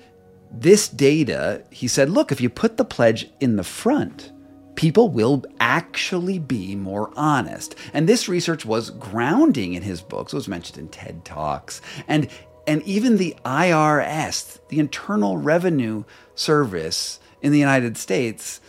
[0.50, 4.32] this data, he said, look, if you put the pledge in the front,
[4.76, 7.74] people will actually be more honest.
[7.92, 11.80] And this research was grounding in his books, it was mentioned in TED Talks.
[12.06, 12.28] And
[12.68, 16.02] and even the IRS, the Internal Revenue
[16.34, 18.60] Service in the United States,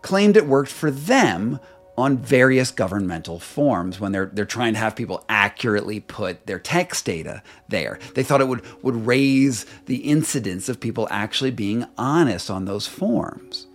[0.00, 1.60] claimed it worked for them
[1.96, 7.02] on various governmental forms when they're they're trying to have people accurately put their tax
[7.02, 7.98] data there.
[8.14, 12.86] They thought it would would raise the incidence of people actually being honest on those
[12.86, 13.66] forms.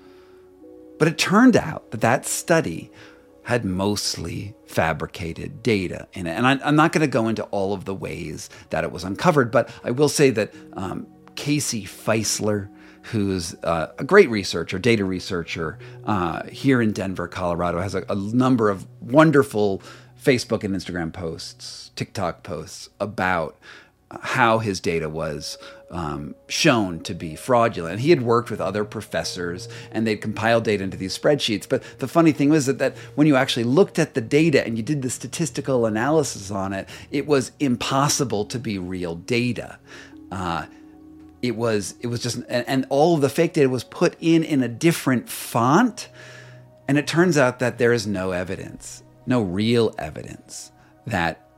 [0.99, 2.91] But it turned out that that study
[3.43, 6.31] had mostly fabricated data in it.
[6.31, 9.03] And I, am not going to go into all of the ways that it was
[9.03, 12.69] uncovered, but I will say that um, Casey Fiesler,
[13.03, 18.15] who's uh, a great researcher, data researcher uh, here in Denver, Colorado, has a, a
[18.15, 19.81] number of wonderful
[20.21, 23.57] Facebook and Instagram posts, TikTok posts about
[24.21, 25.57] how his data was
[25.91, 27.99] um, shown to be fraudulent.
[27.99, 31.67] He had worked with other professors and they'd compiled data into these spreadsheets.
[31.67, 34.77] But the funny thing was that, that when you actually looked at the data and
[34.77, 39.79] you did the statistical analysis on it, it was impossible to be real data.
[40.31, 40.65] Uh,
[41.41, 44.43] it was it was just and, and all of the fake data was put in
[44.43, 46.09] in a different font,
[46.87, 50.71] and it turns out that there is no evidence, no real evidence
[51.07, 51.48] that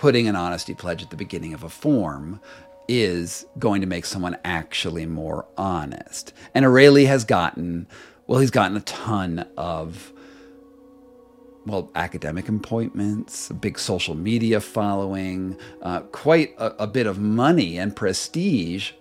[0.00, 2.40] putting an honesty pledge at the beginning of a form
[2.88, 6.32] is going to make someone actually more honest.
[6.54, 7.86] And Ariely has gotten,
[8.26, 10.10] well, he's gotten a ton of,
[11.66, 17.78] well, academic appointments, a big social media following, uh, quite a, a bit of money
[17.78, 18.92] and prestige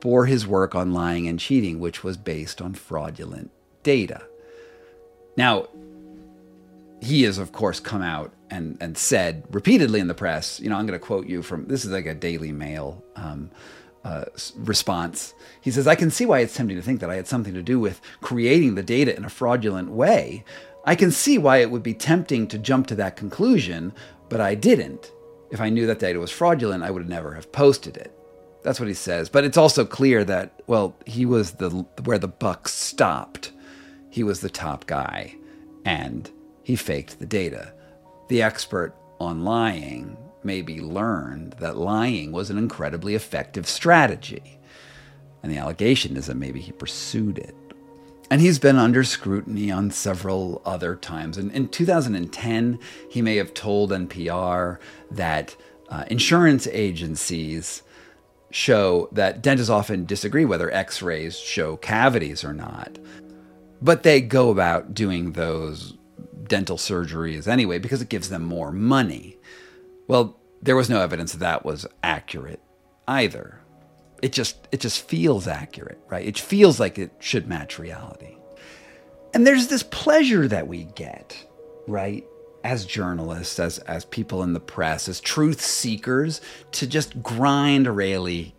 [0.00, 3.52] for his work on lying and cheating, which was based on fraudulent
[3.84, 4.26] data.
[5.36, 5.68] Now,
[7.04, 10.76] he has, of course, come out and, and said repeatedly in the press, you know,
[10.76, 13.50] I'm going to quote you from this is like a Daily Mail um,
[14.04, 14.24] uh,
[14.56, 15.34] response.
[15.60, 17.62] He says, I can see why it's tempting to think that I had something to
[17.62, 20.44] do with creating the data in a fraudulent way.
[20.84, 23.92] I can see why it would be tempting to jump to that conclusion,
[24.28, 25.10] but I didn't.
[25.50, 28.12] If I knew that data was fraudulent, I would never have posted it.
[28.62, 29.28] That's what he says.
[29.28, 31.70] But it's also clear that, well, he was the
[32.04, 33.52] where the buck stopped.
[34.10, 35.36] He was the top guy.
[35.84, 36.30] And
[36.64, 37.72] he faked the data.
[38.28, 44.58] The expert on lying maybe learned that lying was an incredibly effective strategy.
[45.42, 47.54] And the allegation is that maybe he pursued it.
[48.30, 51.36] And he's been under scrutiny on several other times.
[51.36, 52.78] And in 2010,
[53.10, 54.78] he may have told NPR
[55.10, 55.54] that
[55.90, 57.82] uh, insurance agencies
[58.50, 62.98] show that dentists often disagree whether x rays show cavities or not.
[63.82, 65.94] But they go about doing those
[66.48, 69.38] dental surgeries anyway because it gives them more money.
[70.06, 72.60] Well, there was no evidence that that was accurate
[73.06, 73.60] either.
[74.22, 76.26] It just it just feels accurate, right?
[76.26, 78.36] It feels like it should match reality.
[79.34, 81.46] And there's this pleasure that we get,
[81.86, 82.24] right?
[82.62, 86.40] As journalists, as as people in the press, as truth seekers,
[86.72, 88.52] to just grind Ariely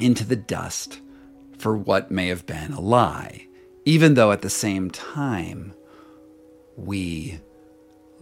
[0.00, 1.00] into the dust
[1.58, 3.46] for what may have been a lie,
[3.84, 5.74] even though at the same time
[6.76, 7.40] we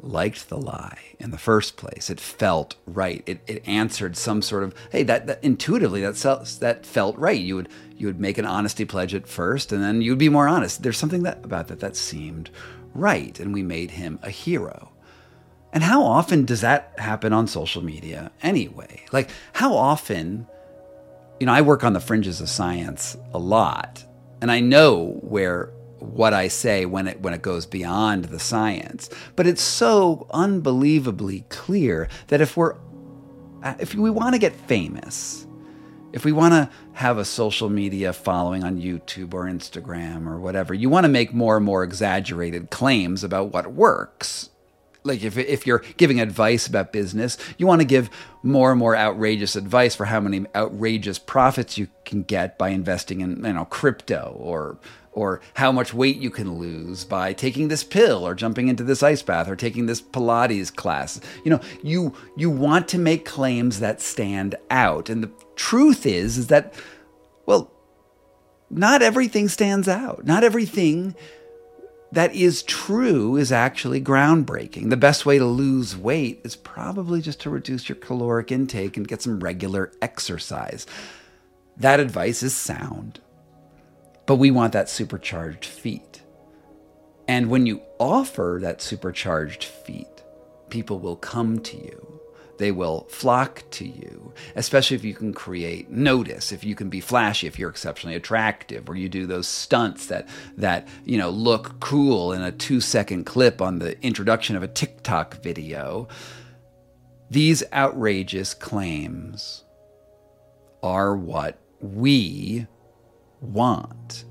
[0.02, 2.10] liked the lie in the first place.
[2.10, 3.22] It felt right.
[3.26, 6.16] It, it answered some sort of hey that, that intuitively that
[6.60, 7.40] that felt right.
[7.40, 10.48] You would you would make an honesty pledge at first, and then you'd be more
[10.48, 10.82] honest.
[10.82, 12.50] There's something that about that that seemed
[12.94, 14.90] right, and we made him a hero.
[15.72, 19.04] And how often does that happen on social media anyway?
[19.10, 20.46] Like how often,
[21.40, 24.04] you know, I work on the fringes of science a lot,
[24.40, 25.72] and I know where
[26.02, 29.08] what I say when it when it goes beyond the science.
[29.36, 32.76] But it's so unbelievably clear that if we're
[33.62, 35.46] uh, if we want to get famous,
[36.12, 40.74] if we want to have a social media following on YouTube or Instagram or whatever,
[40.74, 44.50] you want to make more and more exaggerated claims about what works.
[45.04, 48.10] Like if if you're giving advice about business, you want to give
[48.42, 53.20] more and more outrageous advice for how many outrageous profits you can get by investing
[53.20, 54.78] in you know crypto or
[55.12, 59.02] or how much weight you can lose by taking this pill or jumping into this
[59.02, 61.20] ice bath or taking this pilates class.
[61.44, 65.08] You know you you want to make claims that stand out.
[65.08, 66.74] And the truth is is that
[67.46, 67.70] well
[68.70, 70.24] not everything stands out.
[70.24, 71.14] Not everything
[72.12, 74.90] that is true is actually groundbreaking.
[74.90, 79.08] The best way to lose weight is probably just to reduce your caloric intake and
[79.08, 80.86] get some regular exercise.
[81.78, 83.20] That advice is sound.
[84.26, 86.20] But we want that supercharged feat.
[87.26, 90.22] And when you offer that supercharged feat,
[90.68, 92.21] people will come to you.
[92.58, 97.00] They will flock to you, especially if you can create notice, if you can be
[97.00, 101.80] flashy, if you're exceptionally attractive, or you do those stunts that that you know look
[101.80, 106.08] cool in a two-second clip on the introduction of a TikTok video.
[107.30, 109.64] These outrageous claims
[110.82, 112.66] are what we
[113.40, 114.24] want.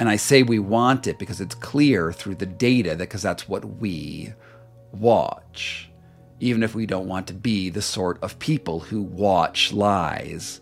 [0.00, 3.48] And I say we want it because it's clear through the data that because that's
[3.48, 4.32] what we
[4.92, 5.87] watch.
[6.40, 10.60] Even if we don't want to be the sort of people who watch lies,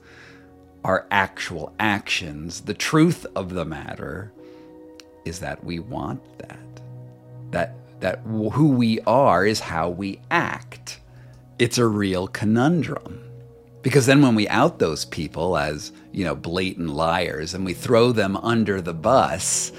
[0.85, 4.33] our actual actions, the truth of the matter
[5.25, 6.59] is that we want that.
[7.51, 11.01] That that who we are is how we act.
[11.59, 13.23] It's a real conundrum.
[13.83, 18.13] Because then when we out those people as, you know, blatant liars and we throw
[18.13, 19.73] them under the bus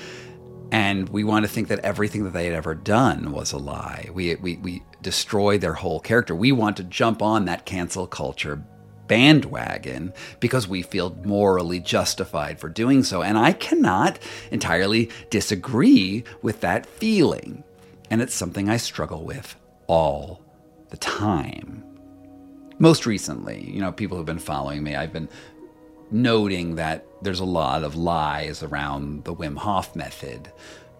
[0.71, 4.09] and we want to think that everything that they had ever done was a lie.
[4.13, 6.35] We, we, we destroy their whole character.
[6.35, 8.61] We want to jump on that cancel culture
[9.07, 13.21] bandwagon because we feel morally justified for doing so.
[13.21, 14.19] And I cannot
[14.51, 17.63] entirely disagree with that feeling.
[18.09, 19.55] And it's something I struggle with
[19.87, 20.41] all
[20.89, 21.83] the time
[22.79, 25.29] most recently, you know, people who've been following me, I've been
[26.11, 30.51] noting that there's a lot of lies around the Wim Hof method,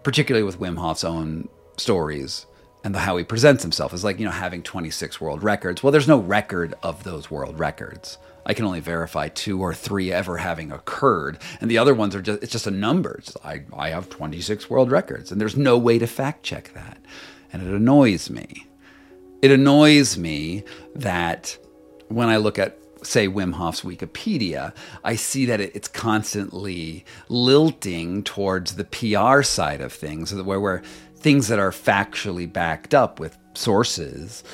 [0.02, 2.46] particularly with Wim Hof's own stories
[2.84, 5.82] and the, how he presents himself as like, you know, having 26 world records.
[5.82, 8.18] Well, there's no record of those world records.
[8.46, 12.22] I can only verify two or three ever having occurred, and the other ones are
[12.22, 13.16] just it's just a number.
[13.18, 16.98] It's, I I have 26 world records, and there's no way to fact check that,
[17.52, 18.66] and it annoys me.
[19.42, 21.58] It annoys me that
[22.08, 24.74] when I look at say Wim Hof's Wikipedia,
[25.04, 30.82] I see that it's constantly lilting towards the PR side of things, where, where
[31.16, 34.44] things that are factually backed up with sources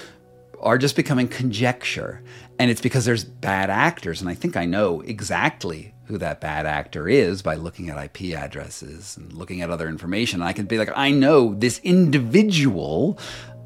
[0.60, 2.22] are just becoming conjecture.
[2.58, 4.20] And it's because there's bad actors.
[4.20, 8.36] And I think I know exactly who that bad actor is by looking at IP
[8.36, 10.40] addresses and looking at other information.
[10.40, 13.18] And I can be like, I know this individual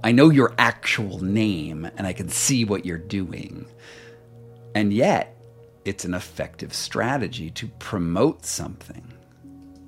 [0.03, 3.67] I know your actual name and I can see what you're doing.
[4.79, 5.37] And yet,
[5.85, 9.03] it's an effective strategy to promote something.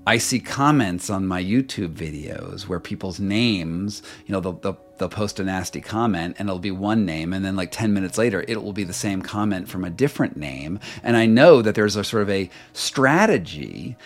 [0.05, 5.09] I see comments on my YouTube videos where people's names, you know, they'll, they'll, they'll,
[5.09, 7.33] post a nasty comment and it'll be one name.
[7.33, 10.37] And then, like 10 minutes later, it will be the same comment from a different
[10.37, 10.81] name.
[11.05, 13.97] And I know that there's a sort of a strategy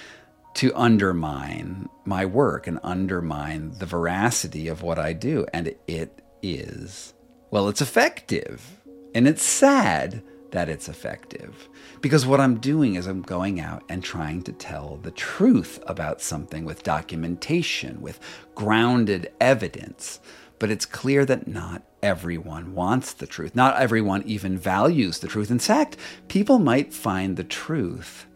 [0.57, 5.47] to undermine my work and undermine the veracity of what I do.
[5.55, 7.15] And it is,
[7.51, 8.83] well, it's effective.
[9.15, 10.23] And it's sad
[10.55, 11.69] that it's effective.
[12.01, 16.21] Because what I'm doing is I'm going out and trying to tell the truth about
[16.21, 18.21] something with documentation, with
[18.55, 20.21] grounded evidence.
[20.61, 23.57] But it's clear that not everyone wants the truth.
[23.57, 25.51] Not everyone even values the truth.
[25.51, 25.97] In fact,
[26.29, 28.27] people might find the truth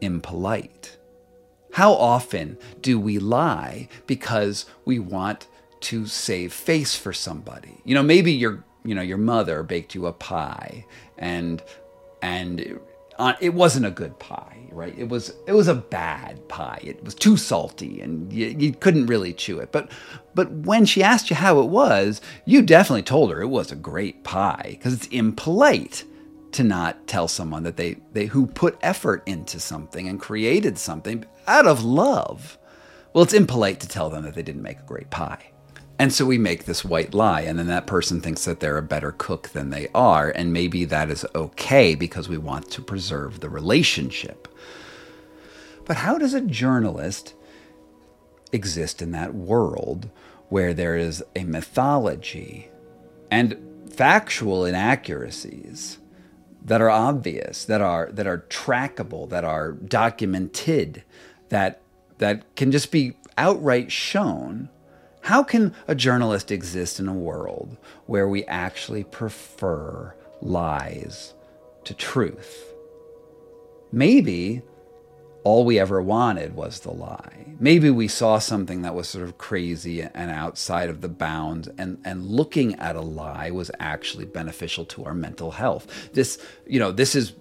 [0.00, 0.98] impolite.
[1.74, 5.46] How often do we lie because we want
[5.82, 7.80] to save face for somebody?
[7.84, 10.86] You know, maybe your you know your mother baked you a pie
[11.20, 11.62] and
[12.22, 12.82] and it,
[13.18, 14.98] uh, it wasn't a good pie, right?
[14.98, 16.80] It was it was a bad pie.
[16.82, 19.72] It was too salty and you, you couldn't really chew it.
[19.72, 19.90] But
[20.34, 23.76] but when she asked you how it was, you definitely told her it was a
[23.76, 26.04] great pie because it's impolite
[26.52, 31.24] to not tell someone that they, they who put effort into something and created something
[31.46, 32.58] out of love.
[33.12, 35.49] Well, it's impolite to tell them that they didn't make a great pie.
[36.00, 38.82] And so we make this white lie, and then that person thinks that they're a
[38.82, 43.40] better cook than they are, and maybe that is okay because we want to preserve
[43.40, 44.48] the relationship.
[45.84, 47.34] But how does a journalist
[48.50, 50.08] exist in that world
[50.48, 52.70] where there is a mythology
[53.30, 53.58] and
[53.92, 55.98] factual inaccuracies
[56.64, 61.04] that are obvious, that are that are trackable, that are documented,
[61.50, 61.82] that
[62.16, 64.70] that can just be outright shown,
[65.22, 71.34] How can a journalist exist in a world where we actually prefer lies
[71.84, 72.64] to truth?
[73.92, 74.62] Maybe
[75.44, 77.46] all we ever wanted was the lie.
[77.58, 81.98] Maybe we saw something that was sort of crazy and outside of the bounds, and,
[82.04, 86.10] and looking at a lie was actually beneficial to our mental health.
[86.12, 87.32] This, you know, this is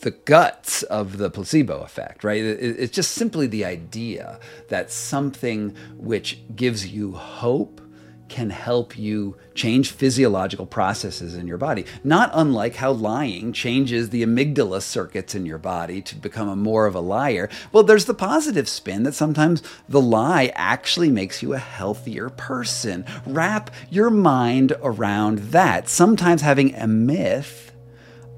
[0.00, 2.42] the guts of the placebo effect, right?
[2.42, 4.38] It's just simply the idea
[4.68, 7.80] that something which gives you hope
[8.28, 11.86] can help you change physiological processes in your body.
[12.02, 16.86] Not unlike how lying changes the amygdala circuits in your body to become a more
[16.86, 17.48] of a liar.
[17.70, 23.04] Well, there's the positive spin that sometimes the lie actually makes you a healthier person.
[23.26, 25.88] Wrap your mind around that.
[25.88, 27.72] Sometimes having a myth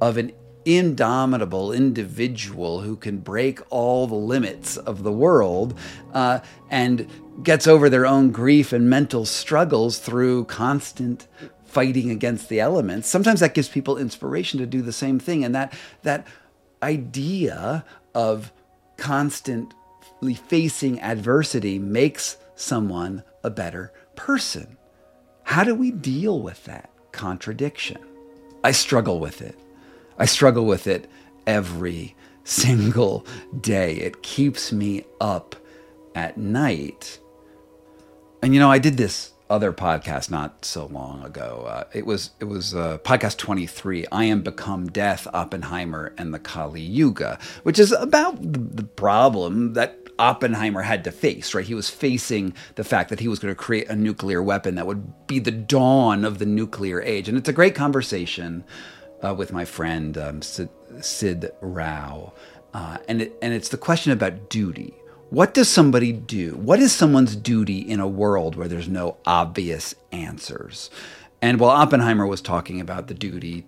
[0.01, 0.33] of an
[0.67, 5.79] indomitable individual who can break all the limits of the world
[6.12, 7.09] uh, and
[7.43, 11.29] gets over their own grief and mental struggles through constant
[11.64, 13.09] fighting against the elements.
[13.09, 15.45] Sometimes that gives people inspiration to do the same thing.
[15.45, 16.27] And that that
[16.83, 18.53] idea of
[18.97, 24.77] constantly facing adversity makes someone a better person.
[25.45, 27.99] How do we deal with that contradiction?
[28.64, 29.57] I struggle with it.
[30.19, 31.11] I struggle with it
[31.47, 32.14] every
[32.45, 33.27] single
[33.61, 33.97] day.
[33.97, 35.57] It keeps me up
[36.14, 37.19] at night.
[38.43, 41.67] And you know, I did this other podcast not so long ago.
[41.69, 44.07] Uh, it was it was uh, podcast 23.
[44.11, 49.75] I am become death, Oppenheimer and the Kali Yuga, which is about the, the problem
[49.75, 51.64] that Oppenheimer had to face, right?
[51.64, 54.87] He was facing the fact that he was going to create a nuclear weapon that
[54.87, 57.29] would be the dawn of the nuclear age.
[57.29, 58.64] And it's a great conversation
[59.25, 60.69] uh, with my friend um, Sid,
[61.01, 62.33] Sid, Rao,
[62.75, 64.95] uh, and it, and it's the question about duty.
[65.31, 66.53] What does somebody do?
[66.53, 70.91] What is someone's duty in a world where there's no obvious answers?
[71.43, 73.67] And while Oppenheimer was talking about the duty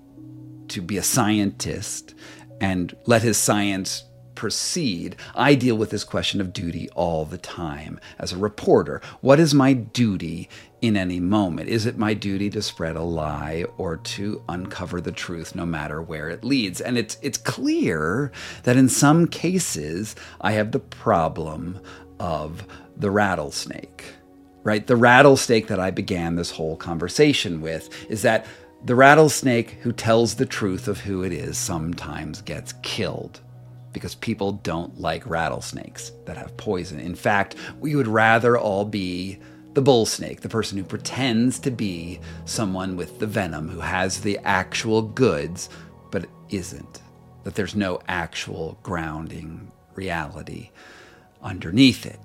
[0.68, 2.14] to be a scientist
[2.60, 4.04] and let his science
[4.38, 9.02] proceed, I deal with this question of duty all the time as a reporter.
[9.20, 10.48] What is my duty
[10.80, 11.68] in any moment?
[11.68, 16.00] Is it my duty to spread a lie or to uncover the truth no matter
[16.00, 16.80] where it leads?
[16.80, 18.30] And it's it's clear
[18.62, 21.80] that in some cases I have the problem
[22.20, 22.64] of
[22.96, 24.04] the rattlesnake.
[24.62, 24.86] Right?
[24.86, 28.46] The rattlesnake that I began this whole conversation with is that
[28.84, 33.40] the rattlesnake who tells the truth of who it is sometimes gets killed
[33.92, 37.00] because people don't like rattlesnakes that have poison.
[37.00, 39.38] In fact, we would rather all be
[39.74, 44.20] the bull snake, the person who pretends to be someone with the venom, who has
[44.20, 45.68] the actual goods,
[46.10, 47.00] but isn't.
[47.44, 50.70] That there's no actual grounding reality
[51.42, 52.18] underneath it.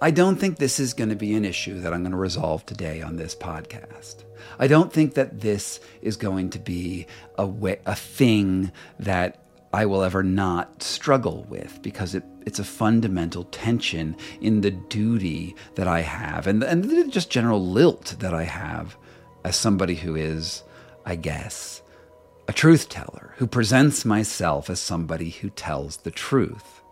[0.00, 2.66] I don't think this is going to be an issue that I'm going to resolve
[2.66, 4.24] today on this podcast.
[4.58, 7.06] I don't think that this is going to be
[7.38, 9.43] a, way, a thing that
[9.74, 15.56] I will ever not struggle with because it, it's a fundamental tension in the duty
[15.74, 18.96] that I have and, and just general lilt that I have
[19.44, 20.62] as somebody who is,
[21.04, 21.82] I guess,
[22.46, 26.82] a truth teller, who presents myself as somebody who tells the truth.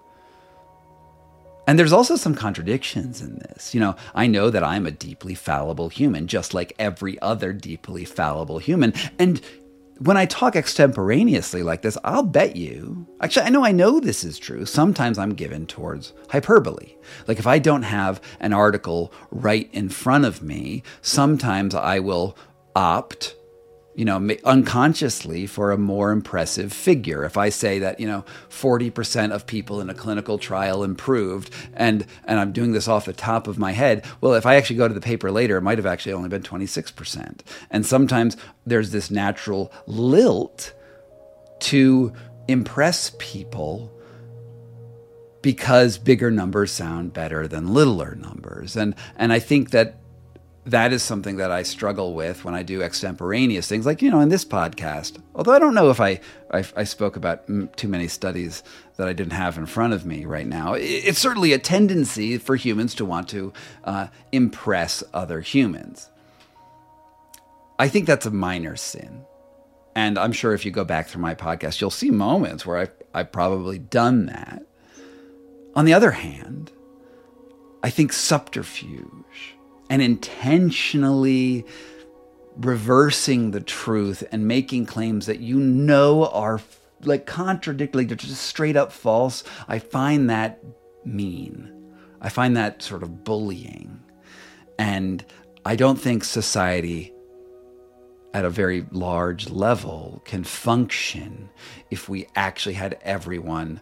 [1.68, 3.72] And there's also some contradictions in this.
[3.72, 8.04] You know, I know that I'm a deeply fallible human, just like every other deeply
[8.04, 8.92] fallible human.
[9.20, 9.40] And
[9.98, 14.24] when I talk extemporaneously like this, I'll bet you, actually, I know I know this
[14.24, 14.64] is true.
[14.66, 16.94] Sometimes I'm given towards hyperbole.
[17.28, 22.36] Like if I don't have an article right in front of me, sometimes I will
[22.74, 23.36] opt
[23.94, 27.24] you know, unconsciously for a more impressive figure.
[27.24, 32.06] If I say that, you know, 40% of people in a clinical trial improved and
[32.24, 34.88] and I'm doing this off the top of my head, well, if I actually go
[34.88, 37.40] to the paper later, it might have actually only been 26%.
[37.70, 40.72] And sometimes there's this natural lilt
[41.60, 42.12] to
[42.48, 43.92] impress people
[45.42, 48.76] because bigger numbers sound better than littler numbers.
[48.76, 49.96] And and I think that
[50.64, 54.20] that is something that I struggle with when I do extemporaneous things, like you know
[54.20, 55.20] in this podcast.
[55.34, 56.20] Although I don't know if I
[56.52, 57.46] I, I spoke about
[57.76, 58.62] too many studies
[58.96, 60.74] that I didn't have in front of me right now.
[60.74, 63.52] It's certainly a tendency for humans to want to
[63.84, 66.10] uh, impress other humans.
[67.78, 69.24] I think that's a minor sin,
[69.96, 72.92] and I'm sure if you go back through my podcast, you'll see moments where I've
[73.12, 74.62] I've probably done that.
[75.74, 76.70] On the other hand,
[77.82, 79.51] I think subterfuge
[79.92, 81.66] and intentionally
[82.56, 86.62] reversing the truth and making claims that you know are
[87.02, 89.44] like contradictory, they're just straight up false.
[89.68, 90.64] I find that
[91.04, 91.70] mean.
[92.22, 94.00] I find that sort of bullying.
[94.78, 95.22] And
[95.66, 97.12] I don't think society
[98.32, 101.50] at a very large level can function
[101.90, 103.78] if we actually had everyone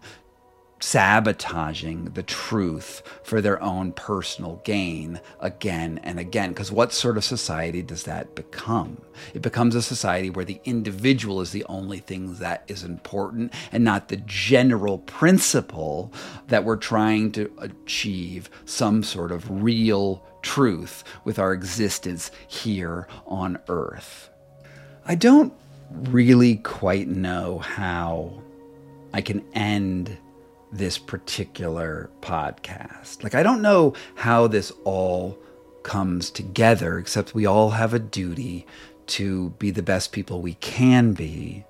[0.81, 6.51] sabotaging the truth for their own personal gain again and again.
[6.51, 9.01] Because what sort of society does that become?
[9.35, 13.85] It becomes a society where the individual is the only thing that is important and
[13.85, 16.13] not the general principle
[16.49, 23.59] that we're trying to achieve some sort of real truth with our existence here on
[23.69, 24.31] earth.
[25.05, 25.53] I don't
[25.91, 28.43] really quite know how
[29.13, 30.17] I can end
[30.73, 33.23] this particular podcast.
[33.23, 35.39] Like, I don't know how this all
[35.83, 38.67] comes together, except we all have a duty
[39.09, 41.65] to be the best people we can be.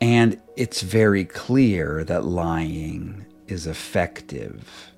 [0.00, 4.92] And it's very clear that lying is effective.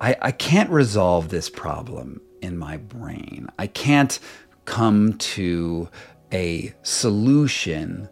[0.00, 3.48] I, I can't resolve this problem in my brain.
[3.58, 4.18] I can't
[4.64, 5.88] come to
[6.32, 8.08] a solution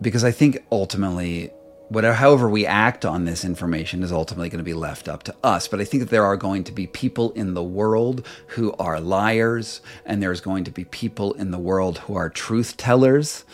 [0.00, 1.50] because I think ultimately
[1.92, 5.34] whatever however we act on this information is ultimately going to be left up to
[5.42, 5.68] us.
[5.68, 9.00] But i think that there are going to be people in the world who are
[9.00, 13.44] liars and there's going to be people in the world who are truth tellers.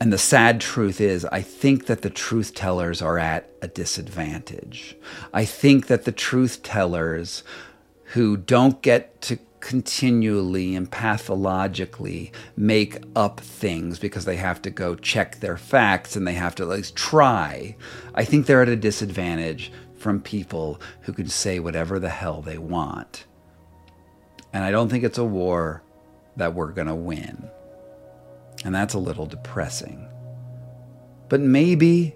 [0.00, 4.96] And the sad truth is i think that the truth tellers are at a disadvantage.
[5.32, 7.44] I think that the truth tellers
[8.14, 14.94] who don't get to continually and pathologically make up things because they have to go
[14.94, 17.76] check their facts and they have to at least try.
[18.14, 22.58] I think they're at a disadvantage from people who can say whatever the hell they
[22.58, 23.26] want.
[24.52, 25.82] And I don't think it's a war
[26.36, 27.48] that we're going to win.
[28.64, 30.08] And that's a little depressing.
[31.28, 32.14] But maybe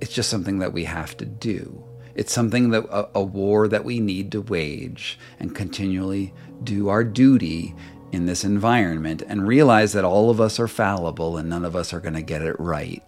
[0.00, 1.84] it's just something that we have to do.
[2.14, 6.32] It's something that a, a war that we need to wage and continually
[6.62, 7.74] do our duty
[8.12, 11.92] in this environment and realize that all of us are fallible and none of us
[11.92, 13.02] are going to get it right.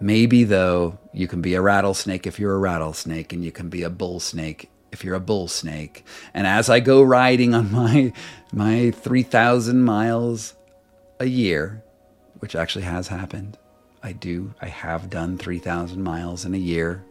[0.00, 3.84] Maybe, though, you can be a rattlesnake if you're a rattlesnake, and you can be
[3.84, 6.04] a bull snake if you're a bull snake.
[6.34, 8.12] And as I go riding on my,
[8.52, 10.54] my 3,000 miles
[11.20, 11.82] a year,
[12.40, 13.56] which actually has happened,
[14.02, 17.04] I do, I have done 3,000 miles in a year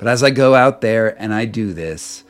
[0.00, 2.24] but as I go out there and I do this,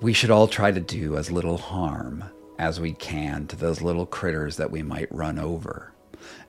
[0.00, 2.24] we should all try to do as little harm
[2.58, 5.92] as we can to those little critters that we might run over.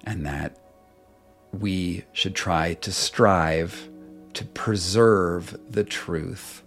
[0.06, 0.58] And that
[1.52, 3.90] we should try to strive
[4.36, 6.64] to preserve the truth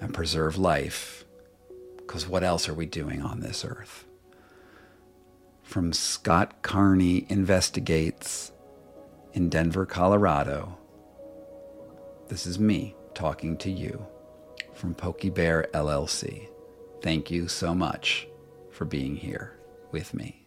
[0.00, 1.24] and preserve life.
[1.96, 4.04] Because what else are we doing on this earth?
[5.64, 8.52] From Scott Carney Investigates
[9.32, 10.76] in Denver, Colorado.
[12.30, 14.06] This is me talking to you
[14.72, 16.48] from PokeyBear LLC.
[17.02, 18.28] Thank you so much
[18.70, 19.58] for being here
[19.90, 20.39] with me.